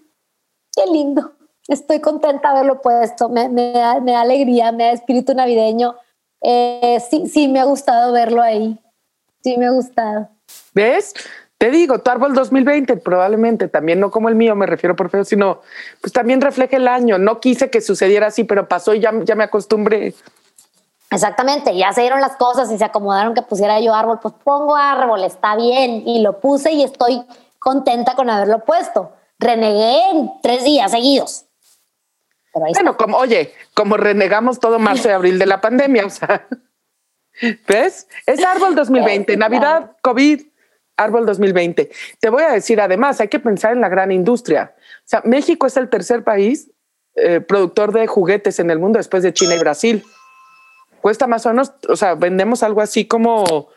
qué 0.75 0.91
lindo. 0.91 1.33
Estoy 1.67 2.01
contenta 2.01 2.49
de 2.49 2.57
haberlo 2.57 2.81
puesto, 2.81 3.29
me, 3.29 3.47
me, 3.47 3.71
da, 3.71 4.01
me 4.01 4.11
da, 4.11 4.21
alegría, 4.21 4.73
me 4.73 4.83
da 4.83 4.91
espíritu 4.91 5.33
navideño. 5.33 5.95
Eh, 6.41 7.01
sí, 7.09 7.27
sí, 7.27 7.47
me 7.47 7.61
ha 7.61 7.63
gustado 7.63 8.11
verlo 8.11 8.41
ahí. 8.41 8.77
Sí, 9.41 9.55
me 9.57 9.67
ha 9.67 9.71
gustado. 9.71 10.29
¿Ves? 10.73 11.13
Te 11.57 11.71
digo, 11.71 11.99
tu 11.99 12.11
árbol 12.11 12.33
2020 12.33 12.97
probablemente, 12.97 13.69
también 13.69 14.01
no 14.01 14.11
como 14.11 14.27
el 14.27 14.35
mío, 14.35 14.53
me 14.53 14.65
refiero 14.65 14.97
por 14.97 15.09
feo, 15.09 15.23
sino 15.23 15.61
pues 16.01 16.11
también 16.11 16.41
refleja 16.41 16.75
el 16.75 16.89
año. 16.89 17.17
No 17.17 17.39
quise 17.39 17.69
que 17.69 17.79
sucediera 17.79 18.27
así, 18.27 18.43
pero 18.43 18.67
pasó 18.67 18.93
y 18.93 18.99
ya, 18.99 19.13
ya 19.23 19.35
me 19.35 19.45
acostumbré. 19.45 20.13
Exactamente, 21.13 21.75
ya 21.77 21.93
se 21.93 22.01
dieron 22.01 22.21
las 22.21 22.35
cosas 22.37 22.71
y 22.71 22.77
se 22.77 22.85
acomodaron 22.85 23.33
que 23.33 23.43
pusiera 23.43 23.79
yo 23.79 23.93
árbol, 23.93 24.19
pues 24.21 24.33
pongo 24.43 24.75
árbol, 24.75 25.23
está 25.23 25.55
bien, 25.55 26.07
y 26.07 26.21
lo 26.21 26.39
puse 26.39 26.71
y 26.71 26.83
estoy 26.83 27.23
contenta 27.59 28.15
con 28.15 28.29
haberlo 28.29 28.65
puesto. 28.65 29.13
Renegué 29.37 30.09
en 30.11 30.31
tres 30.41 30.63
días 30.63 30.91
seguidos. 30.91 31.45
bueno, 32.53 32.97
como, 32.97 33.17
oye, 33.17 33.53
como 33.75 33.97
renegamos 33.97 34.59
todo 34.59 34.79
marzo 34.79 35.09
y 35.09 35.11
abril 35.11 35.37
de 35.37 35.45
la 35.45 35.61
pandemia, 35.61 36.05
o 36.05 36.09
sea, 36.09 36.47
¿ves? 37.67 38.07
Es 38.25 38.43
árbol 38.43 38.73
2020, 38.75 39.37
Navidad, 39.37 39.95
COVID, 40.01 40.41
árbol 40.97 41.25
2020. 41.25 41.91
Te 42.19 42.29
voy 42.29 42.43
a 42.43 42.51
decir, 42.51 42.81
además, 42.81 43.19
hay 43.19 43.27
que 43.27 43.39
pensar 43.39 43.73
en 43.73 43.81
la 43.81 43.89
gran 43.89 44.11
industria. 44.11 44.73
O 44.77 45.05
sea, 45.05 45.21
México 45.25 45.67
es 45.67 45.77
el 45.77 45.89
tercer 45.89 46.23
país 46.23 46.71
eh, 47.15 47.39
productor 47.39 47.91
de 47.93 48.07
juguetes 48.07 48.59
en 48.59 48.71
el 48.71 48.79
mundo 48.79 48.97
después 48.97 49.21
de 49.21 49.33
China 49.33 49.55
y 49.55 49.59
Brasil 49.59 50.03
cuesta 51.03 51.27
más 51.27 51.45
o 51.45 51.49
menos, 51.49 51.73
o 51.89 51.97
sea, 51.97 52.15
vendemos 52.15 52.63
algo 52.63 52.79
así 52.79 53.05
como 53.05 53.67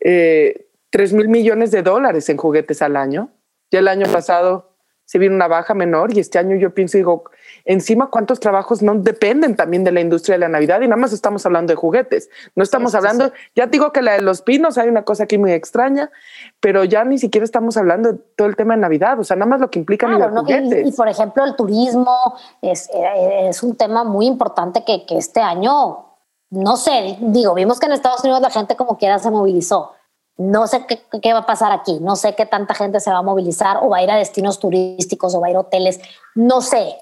eh, 0.00 0.70
3 0.88 1.12
mil 1.12 1.28
millones 1.28 1.70
de 1.70 1.82
dólares 1.82 2.30
en 2.30 2.38
juguetes 2.38 2.80
al 2.80 2.96
año. 2.96 3.28
Ya 3.70 3.80
el 3.80 3.88
año 3.88 4.06
pasado 4.10 4.72
se 5.04 5.18
vino 5.18 5.34
una 5.34 5.48
baja 5.48 5.74
menor 5.74 6.16
y 6.16 6.20
este 6.20 6.38
año 6.38 6.56
yo 6.56 6.72
pienso, 6.72 6.96
digo, 6.96 7.24
encima 7.66 8.08
cuántos 8.08 8.40
trabajos 8.40 8.80
no 8.80 8.94
dependen 8.94 9.54
también 9.54 9.84
de 9.84 9.92
la 9.92 10.00
industria 10.00 10.36
de 10.36 10.38
la 10.38 10.48
Navidad 10.48 10.80
y 10.80 10.88
nada 10.88 10.96
más 10.96 11.12
estamos 11.12 11.44
hablando 11.44 11.72
de 11.72 11.76
juguetes. 11.76 12.30
No 12.56 12.62
estamos 12.62 12.94
hablando, 12.94 13.32
ya 13.54 13.66
digo 13.66 13.92
que 13.92 14.00
la 14.00 14.12
de 14.12 14.22
los 14.22 14.40
pinos 14.40 14.78
hay 14.78 14.88
una 14.88 15.04
cosa 15.04 15.24
aquí 15.24 15.36
muy 15.36 15.52
extraña, 15.52 16.10
pero 16.58 16.84
ya 16.84 17.04
ni 17.04 17.18
siquiera 17.18 17.44
estamos 17.44 17.76
hablando 17.76 18.14
de 18.14 18.18
todo 18.34 18.48
el 18.48 18.56
tema 18.56 18.76
de 18.76 18.80
Navidad, 18.80 19.20
o 19.20 19.24
sea, 19.24 19.36
nada 19.36 19.50
más 19.50 19.60
lo 19.60 19.68
que 19.68 19.78
implica 19.78 20.08
los 20.08 20.30
juguetes. 20.30 20.88
Y, 20.88 20.92
por 20.92 21.06
ejemplo, 21.06 21.44
el 21.44 21.54
turismo 21.54 22.16
es, 22.62 22.88
eh, 22.94 23.48
es 23.50 23.62
un 23.62 23.76
tema 23.76 24.04
muy 24.04 24.26
importante 24.26 24.82
que, 24.86 25.04
que 25.04 25.18
este 25.18 25.40
año 25.40 26.11
no 26.52 26.76
sé, 26.76 27.16
digo, 27.20 27.54
vimos 27.54 27.80
que 27.80 27.86
en 27.86 27.92
Estados 27.92 28.20
Unidos 28.20 28.42
la 28.42 28.50
gente 28.50 28.76
como 28.76 28.98
quiera 28.98 29.18
se 29.18 29.30
movilizó. 29.30 29.92
No 30.36 30.66
sé 30.66 30.84
qué, 30.86 31.32
va 31.32 31.40
a 31.40 31.46
pasar 31.46 31.72
aquí, 31.72 31.98
no 32.00 32.14
sé 32.14 32.34
qué 32.34 32.44
tanta 32.44 32.74
gente 32.74 33.00
se 33.00 33.10
va 33.10 33.18
a 33.18 33.22
movilizar 33.22 33.78
o 33.80 33.88
va 33.88 33.98
a 33.98 34.02
ir 34.02 34.10
a 34.10 34.16
destinos 34.16 34.58
turísticos 34.58 35.34
o 35.34 35.40
va 35.40 35.46
a 35.46 35.50
ir 35.50 35.56
a 35.56 35.60
hoteles, 35.60 36.00
no 36.34 36.60
sé, 36.60 36.96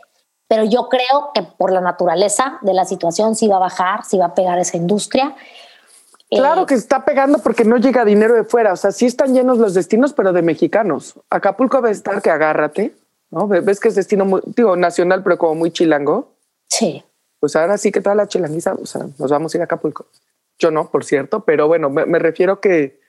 pero 0.47 0.65
yo 0.65 0.89
creo 0.89 1.31
que 1.35 1.43
por 1.43 1.73
la 1.73 1.81
naturaleza 1.81 2.59
de 2.63 2.75
la 2.75 2.85
situación 2.85 3.35
sí 3.35 3.49
va 3.49 3.57
a 3.57 3.61
bajar, 3.61 4.05
sí 4.05 4.19
va 4.19 4.27
a 4.27 4.35
pegar 4.35 4.59
esa 4.61 4.77
industria. 4.77 5.35
Claro 6.29 6.63
eh, 6.63 6.67
que 6.67 6.75
está 6.75 7.05
pegando 7.05 7.39
porque 7.39 7.65
no 7.65 7.77
llega 7.77 8.05
dinero 8.05 8.35
de 8.35 8.45
fuera, 8.45 8.73
o 8.73 8.77
sea, 8.77 8.93
sí 8.93 9.07
están 9.07 9.35
llenos 9.35 9.59
los 9.59 9.75
destinos, 9.75 10.13
pero 10.13 10.33
de 10.33 10.43
mexicanos. 10.43 11.15
Acapulco 11.29 11.83
va 11.83 11.89
a 11.89 11.93
estar 11.93 12.23
que 12.23 12.31
agárrate, 12.31 12.95
¿no? 13.31 13.49
Ves 13.49 13.81
que 13.81 13.89
es 13.89 13.97
destino 13.97 14.25
muy, 14.25 14.43
digo, 14.47 14.77
nacional, 14.77 15.25
pero 15.25 15.39
como 15.39 15.57
muy 15.57 15.73
chilango. 15.73 16.35
Sí 16.69 17.05
pues 17.41 17.57
ahora 17.57 17.79
sí 17.79 17.91
que 17.91 18.03
toda 18.03 18.15
la 18.15 18.29
chilanguiza, 18.29 18.75
o 18.75 18.87
sea, 18.87 19.07
nos 19.19 19.31
vamos 19.31 19.53
a 19.53 19.57
ir 19.57 19.63
a 19.63 19.65
Acapulco. 19.65 20.07
Yo 20.59 20.71
no, 20.71 20.91
por 20.91 21.05
cierto, 21.05 21.41
pero 21.41 21.67
bueno, 21.67 21.89
me, 21.89 22.19
refiero 22.19 22.61
que 22.61 23.01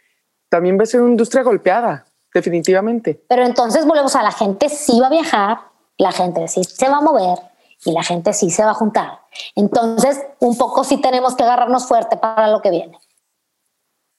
también 0.49 0.79
va 0.79 0.83
a 0.83 0.85
ser 0.85 1.01
una 1.01 1.11
industria 1.11 1.43
golpeada, 1.43 2.05
definitivamente. 2.33 3.21
Pero 3.27 3.43
entonces 3.43 3.85
volvemos 3.85 4.15
a 4.15 4.23
la 4.23 4.31
gente 4.31 4.69
sí 4.69 4.99
va 5.01 5.07
a 5.07 5.11
viajar, 5.11 5.59
la 5.97 6.13
gente 6.13 6.47
sí 6.47 6.63
se 6.63 6.87
va 6.87 6.97
a 6.97 7.01
mover 7.01 7.37
y 7.83 7.91
la 7.91 8.03
gente 8.03 8.31
sí 8.31 8.49
se 8.49 8.63
va 8.63 8.71
a 8.71 8.73
juntar. 8.73 9.19
Entonces, 9.55 10.21
un 10.39 10.57
poco 10.57 10.85
sí 10.85 11.01
tenemos 11.01 11.35
que 11.35 11.43
agarrarnos 11.43 11.87
fuerte 11.87 12.15
para 12.15 12.47
lo 12.47 12.61
que 12.61 12.71
viene. 12.71 12.97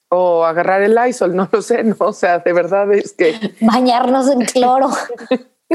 O 0.09 0.45
agarrar 0.45 0.83
el 0.83 0.95
ISOL, 1.07 1.35
no 1.35 1.49
lo 1.51 1.61
sé, 1.63 1.83
no, 1.83 1.95
o 1.97 2.13
sea, 2.13 2.37
de 2.37 2.53
verdad 2.53 2.91
es 2.93 3.13
que... 3.13 3.55
Bañarnos 3.61 4.29
en 4.29 4.41
cloro. 4.41 4.89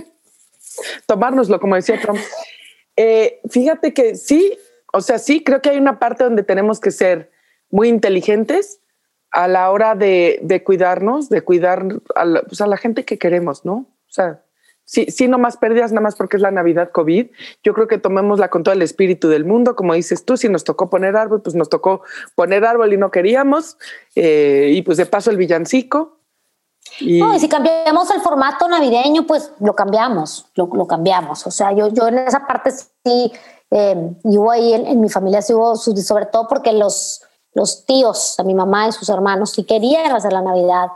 Tomárnoslo, 1.06 1.58
como 1.58 1.74
decía 1.74 2.00
Trump. 2.00 2.20
Eh, 3.00 3.40
fíjate 3.48 3.94
que 3.94 4.16
sí, 4.16 4.58
o 4.92 5.00
sea, 5.00 5.20
sí, 5.20 5.44
creo 5.44 5.62
que 5.62 5.70
hay 5.70 5.78
una 5.78 6.00
parte 6.00 6.24
donde 6.24 6.42
tenemos 6.42 6.80
que 6.80 6.90
ser 6.90 7.30
muy 7.70 7.88
inteligentes 7.88 8.80
a 9.30 9.46
la 9.46 9.70
hora 9.70 9.94
de, 9.94 10.62
cuidarnos, 10.66 11.28
de 11.28 11.42
cuidar 11.42 11.86
pues, 12.48 12.60
a 12.60 12.66
la, 12.66 12.76
gente 12.76 13.04
que 13.04 13.16
queremos, 13.16 13.64
¿no? 13.64 13.74
O 13.74 14.10
sea, 14.10 14.42
sí, 14.84 15.06
sí, 15.10 15.28
no 15.28 15.38
más 15.38 15.58
pérdidas, 15.58 15.92
nada 15.92 16.00
más 16.00 16.16
porque 16.16 16.38
es 16.38 16.42
la 16.42 16.50
Navidad 16.50 16.90
COVID. 16.90 17.28
Yo 17.62 17.72
creo 17.72 17.86
que 17.86 17.98
tomémosla 17.98 18.48
con 18.48 18.64
todo 18.64 18.74
el 18.74 18.82
espíritu 18.82 19.28
del 19.28 19.44
mundo, 19.44 19.76
como 19.76 19.94
dices 19.94 20.24
tú, 20.24 20.36
si 20.36 20.48
nos 20.48 20.64
tocó 20.64 20.90
poner 20.90 21.14
árbol, 21.14 21.40
pues 21.40 21.54
nos 21.54 21.68
tocó 21.68 22.02
poner 22.34 22.64
árbol 22.64 22.92
y 22.92 22.96
no 22.96 23.12
queríamos, 23.12 23.78
eh, 24.16 24.72
y 24.72 24.82
pues 24.82 24.98
de 24.98 25.06
paso 25.06 25.30
el 25.30 25.36
villancico, 25.36 26.17
y... 27.00 27.20
No, 27.20 27.34
y 27.34 27.40
si 27.40 27.48
cambiamos 27.48 28.10
el 28.10 28.20
formato 28.20 28.68
navideño, 28.68 29.26
pues 29.26 29.52
lo 29.60 29.74
cambiamos, 29.74 30.46
lo, 30.54 30.66
lo 30.72 30.86
cambiamos. 30.86 31.46
O 31.46 31.50
sea, 31.50 31.72
yo, 31.72 31.88
yo 31.88 32.08
en 32.08 32.18
esa 32.18 32.46
parte 32.46 32.70
sí, 32.70 33.32
eh, 33.70 34.16
yo 34.24 34.50
ahí 34.50 34.72
en, 34.72 35.00
mi 35.00 35.08
familia 35.08 35.42
sí 35.42 35.52
hubo, 35.52 35.76
sobre 35.76 36.26
todo 36.26 36.48
porque 36.48 36.72
los, 36.72 37.22
los 37.54 37.84
tíos, 37.84 38.38
a 38.38 38.44
mi 38.44 38.54
mamá 38.54 38.88
y 38.88 38.92
sus 38.92 39.08
hermanos, 39.08 39.50
sí 39.52 39.64
querían 39.64 40.12
hacer 40.12 40.32
la 40.32 40.42
Navidad 40.42 40.88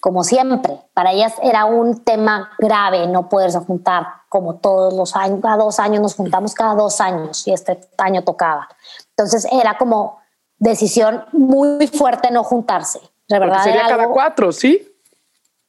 como 0.00 0.22
siempre. 0.22 0.82
Para 0.92 1.12
ellas 1.12 1.34
era 1.42 1.64
un 1.64 2.04
tema 2.04 2.50
grave 2.58 3.06
no 3.06 3.28
poderse 3.28 3.58
juntar 3.60 4.06
como 4.28 4.56
todos 4.56 4.92
los 4.92 5.16
años, 5.16 5.38
cada 5.40 5.56
dos 5.56 5.78
años 5.78 6.02
nos 6.02 6.14
juntamos 6.14 6.54
cada 6.54 6.74
dos 6.74 7.00
años 7.00 7.46
y 7.46 7.52
este 7.52 7.80
año 7.98 8.22
tocaba. 8.22 8.68
Entonces 9.10 9.46
era 9.50 9.78
como 9.78 10.18
decisión 10.58 11.24
muy 11.32 11.86
fuerte 11.86 12.30
no 12.30 12.42
juntarse. 12.44 13.00
De 13.28 13.38
verdad 13.38 13.62
sería 13.62 13.86
cada 13.86 14.08
cuatro, 14.08 14.52
¿sí? 14.52 14.93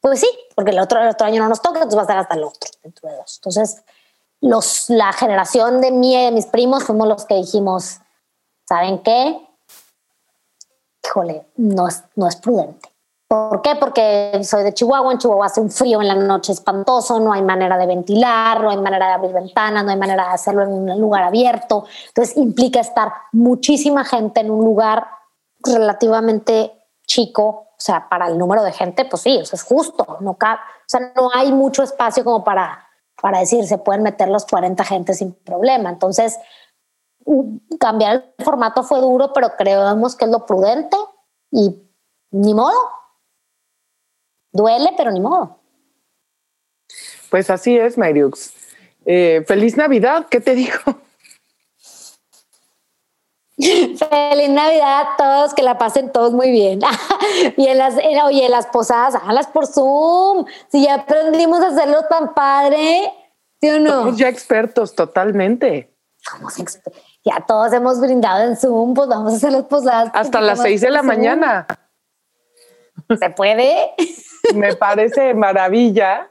Pues 0.06 0.20
sí, 0.20 0.30
porque 0.54 0.70
el 0.70 0.78
otro, 0.78 1.02
el 1.02 1.08
otro 1.08 1.26
año 1.26 1.41
no 1.41 1.50
nos 1.50 1.63
toca, 1.63 1.78
entonces 1.80 1.98
va 1.98 2.04
a 2.04 2.06
ser 2.06 2.18
hasta 2.18 2.36
el 2.36 2.44
otro, 2.44 2.70
dentro 2.84 3.10
de 3.10 3.15
dos. 3.15 3.38
Entonces, 3.38 3.84
los, 4.39 4.88
la 4.91 5.12
generación 5.13 5.82
de 5.82 5.91
mí 5.91 6.13
y 6.13 6.26
de 6.26 6.32
mis 6.32 6.46
primos 6.46 6.84
fuimos 6.84 7.08
los 7.08 7.26
que 7.26 7.34
dijimos, 7.34 8.02
¿saben 8.70 9.00
qué? 9.00 9.36
Híjole, 11.04 11.48
no 11.56 11.88
es, 11.88 12.04
no 12.13 12.28
es 12.28 12.36
prudente. 12.36 12.88
¿Por 13.28 13.63
qué? 13.63 13.78
Porque 13.78 14.41
soy 14.44 14.62
de 14.62 14.76
Chihuahua, 14.76 15.12
en 15.12 15.18
Chihuahua 15.18 15.48
hace 15.48 15.60
un 15.60 15.72
frío 15.72 16.00
en 16.00 16.08
la 16.08 16.13
noche 16.13 16.52
espantoso, 16.52 17.20
no 17.20 17.34
hay 17.34 17.41
manera 17.41 17.76
de 17.76 17.88
ventilar, 17.88 18.62
no 18.62 18.70
hay 18.70 18.78
manera 18.78 19.08
de 19.08 19.13
abrir 19.13 19.34
ventanas, 19.34 19.84
no 19.86 19.89
hay 19.89 19.98
manera 19.98 20.28
de 20.28 20.34
hacerlo 20.36 20.62
en 20.65 20.70
un 20.72 21.02
lugar 21.02 21.24
abierto. 21.24 21.86
Entonces 22.10 22.38
implica 22.38 22.80
estar 22.80 23.12
muchísima 23.32 24.06
gente 24.06 24.41
en 24.41 24.52
un 24.52 24.65
lugar 24.65 25.08
relativamente 25.63 26.85
chico, 27.06 27.44
o 27.44 27.76
sea, 27.78 28.08
para 28.10 28.28
el 28.28 28.38
número 28.38 28.63
de 28.63 28.72
gente, 28.72 29.06
pues 29.06 29.22
sí, 29.22 29.38
eso 29.38 29.56
es 29.56 29.63
justo, 29.63 30.18
no 30.22 30.32
o 30.32 30.38
sea, 30.88 31.12
no 31.15 31.30
hay 31.34 31.52
mucho 31.52 31.84
espacio 31.84 32.24
como 32.24 32.44
para, 32.44 32.88
para 33.22 33.39
decir, 33.39 33.65
se 33.65 33.78
pueden 33.78 34.04
meter 34.04 34.30
los 34.30 34.46
40 34.46 34.84
gente 34.84 35.13
sin 35.13 35.34
problema. 35.34 35.89
Entonces, 35.89 36.38
cambiar 37.80 38.15
el 38.38 38.46
formato 38.46 38.84
fue 38.84 39.02
duro, 39.02 39.34
pero 39.34 39.56
creemos 39.58 40.15
que 40.15 40.26
es 40.26 40.32
lo 40.32 40.46
prudente 40.46 40.98
y 41.52 41.82
ni 42.32 42.54
modo, 42.54 42.78
Duele, 44.52 44.91
pero 44.96 45.12
ni 45.12 45.20
modo. 45.20 45.60
Pues 47.30 47.50
así 47.50 47.78
es, 47.78 47.98
Mariux. 47.98 48.54
Eh, 49.06 49.44
feliz 49.46 49.76
Navidad, 49.76 50.28
¿qué 50.30 50.39
te 50.39 50.56
digo? 50.56 50.80
Feliz 53.58 54.50
Navidad 54.50 55.02
a 55.02 55.15
todos, 55.18 55.54
que 55.54 55.63
la 55.63 55.78
pasen 55.78 56.12
todos 56.12 56.34
muy 56.34 56.52
bien. 56.52 56.80
y 57.58 57.68
en 57.68 57.78
las, 57.78 57.96
oye, 58.26 58.50
las 58.50 58.68
posadas, 58.68 59.15
háganlas 59.15 59.48
por 59.48 59.68
Zoom. 59.68 60.46
Si 60.70 60.84
ya 60.84 60.96
aprendimos 60.96 61.62
a 61.62 61.68
hacerlo 61.68 62.04
tan 62.10 62.34
padre, 62.34 63.12
¿sí 63.62 63.70
o 63.70 63.80
no? 63.80 63.91
Somos 63.91 64.18
ya 64.18 64.28
expertos, 64.28 64.94
totalmente. 64.94 65.96
Somos 66.18 66.60
expertos. 66.60 67.02
Ya 67.24 67.44
todos 67.48 67.72
hemos 67.74 68.00
brindado 68.02 68.44
en 68.44 68.58
Zoom, 68.58 68.94
pues 68.94 69.08
vamos 69.08 69.34
a 69.34 69.36
hacer 69.38 69.54
las 69.54 69.63
posadas. 69.63 70.12
Hasta 70.13 70.41
las 70.41 70.62
seis 70.62 70.82
de 70.82 70.91
la 70.91 71.02
mañana. 71.02 71.65
¿Se 73.20 73.30
puede? 73.30 73.94
Me 74.54 74.76
parece 74.76 75.34
maravilla. 75.34 76.30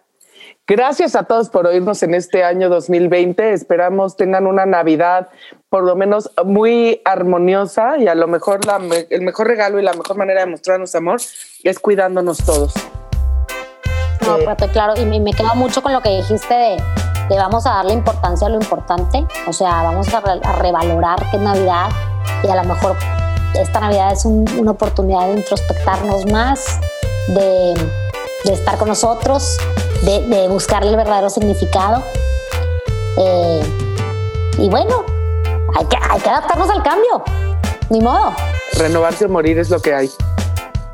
Gracias 0.67 1.15
a 1.15 1.25
todos 1.25 1.51
por 1.51 1.67
oírnos 1.67 2.03
en 2.03 2.15
este 2.15 2.43
año 2.43 2.69
2020. 2.69 3.53
Esperamos 3.53 4.17
tengan 4.17 4.47
una 4.47 4.65
Navidad 4.65 5.29
por 5.75 5.83
lo 5.83 5.97
menos 5.97 6.31
muy 6.45 7.03
armoniosa 7.05 7.99
y 7.99 8.07
a 8.07 8.15
lo 8.15 8.29
mejor 8.29 8.61
el 9.11 9.23
mejor 9.23 9.49
regalo 9.49 9.81
y 9.81 9.83
la 9.83 9.93
mejor 9.93 10.17
manera 10.17 10.43
de 10.43 10.47
mostrarnos 10.47 10.95
amor 10.95 11.21
es 11.65 11.81
cuidándonos 11.81 12.39
todos. 12.45 12.73
No, 14.21 14.39
eh, 14.39 14.57
claro, 14.73 14.95
y 14.97 15.05
me, 15.05 15.33
quedo 15.33 15.53
mucho 15.57 15.83
con 15.83 15.93
lo 15.93 16.01
que 16.01 16.11
dijiste 16.11 16.55
de, 16.55 16.77
de, 17.29 17.37
vamos 17.37 17.67
a 17.67 17.71
darle 17.71 17.93
importancia 17.93 18.47
a 18.47 18.51
lo 18.51 18.57
importante, 18.61 19.27
o 19.49 19.53
sea, 19.53 19.83
vamos 19.83 20.07
a, 20.15 20.21
revalorar 20.61 21.19
que 21.33 21.39
es 21.39 21.43
Navidad 21.43 21.89
y 22.45 22.49
a 22.51 22.55
lo 22.55 22.63
mejor 22.73 22.97
esta 23.55 23.81
Navidad 23.81 24.13
es 24.13 24.25
una 24.25 24.71
oportunidad 24.71 25.27
de 25.27 25.39
introspectarnos 25.39 26.25
más, 26.27 26.79
de 27.27 27.75
de 28.45 28.53
estar 28.53 28.79
con 28.79 28.87
nosotros, 28.87 29.59
de, 30.05 30.21
de 30.29 30.47
buscarle 30.47 30.91
el 30.91 30.97
verdadero 30.97 31.31
significado. 31.31 32.01
Eh, 33.19 33.63
y 34.59 34.69
bueno, 34.69 35.14
hay 35.75 35.87
que, 35.87 35.97
hay 36.11 36.21
que 36.21 36.29
adaptarnos 36.29 36.71
al 36.71 36.83
cambio, 36.83 37.23
ni 37.91 38.01
modo. 38.01 38.35
Renovarse 38.79 39.27
o 39.27 39.29
morir 39.29 39.59
es 39.59 39.71
lo 39.71 39.81
que 39.81 39.95
hay. 39.95 40.11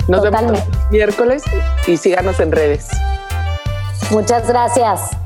Nos 0.07 0.21
vemos 0.23 0.41
el 0.41 0.63
miércoles 0.89 1.43
y 1.87 1.97
síganos 1.97 2.39
en 2.39 2.51
redes. 2.51 2.89
Muchas 4.09 4.47
gracias. 4.47 5.20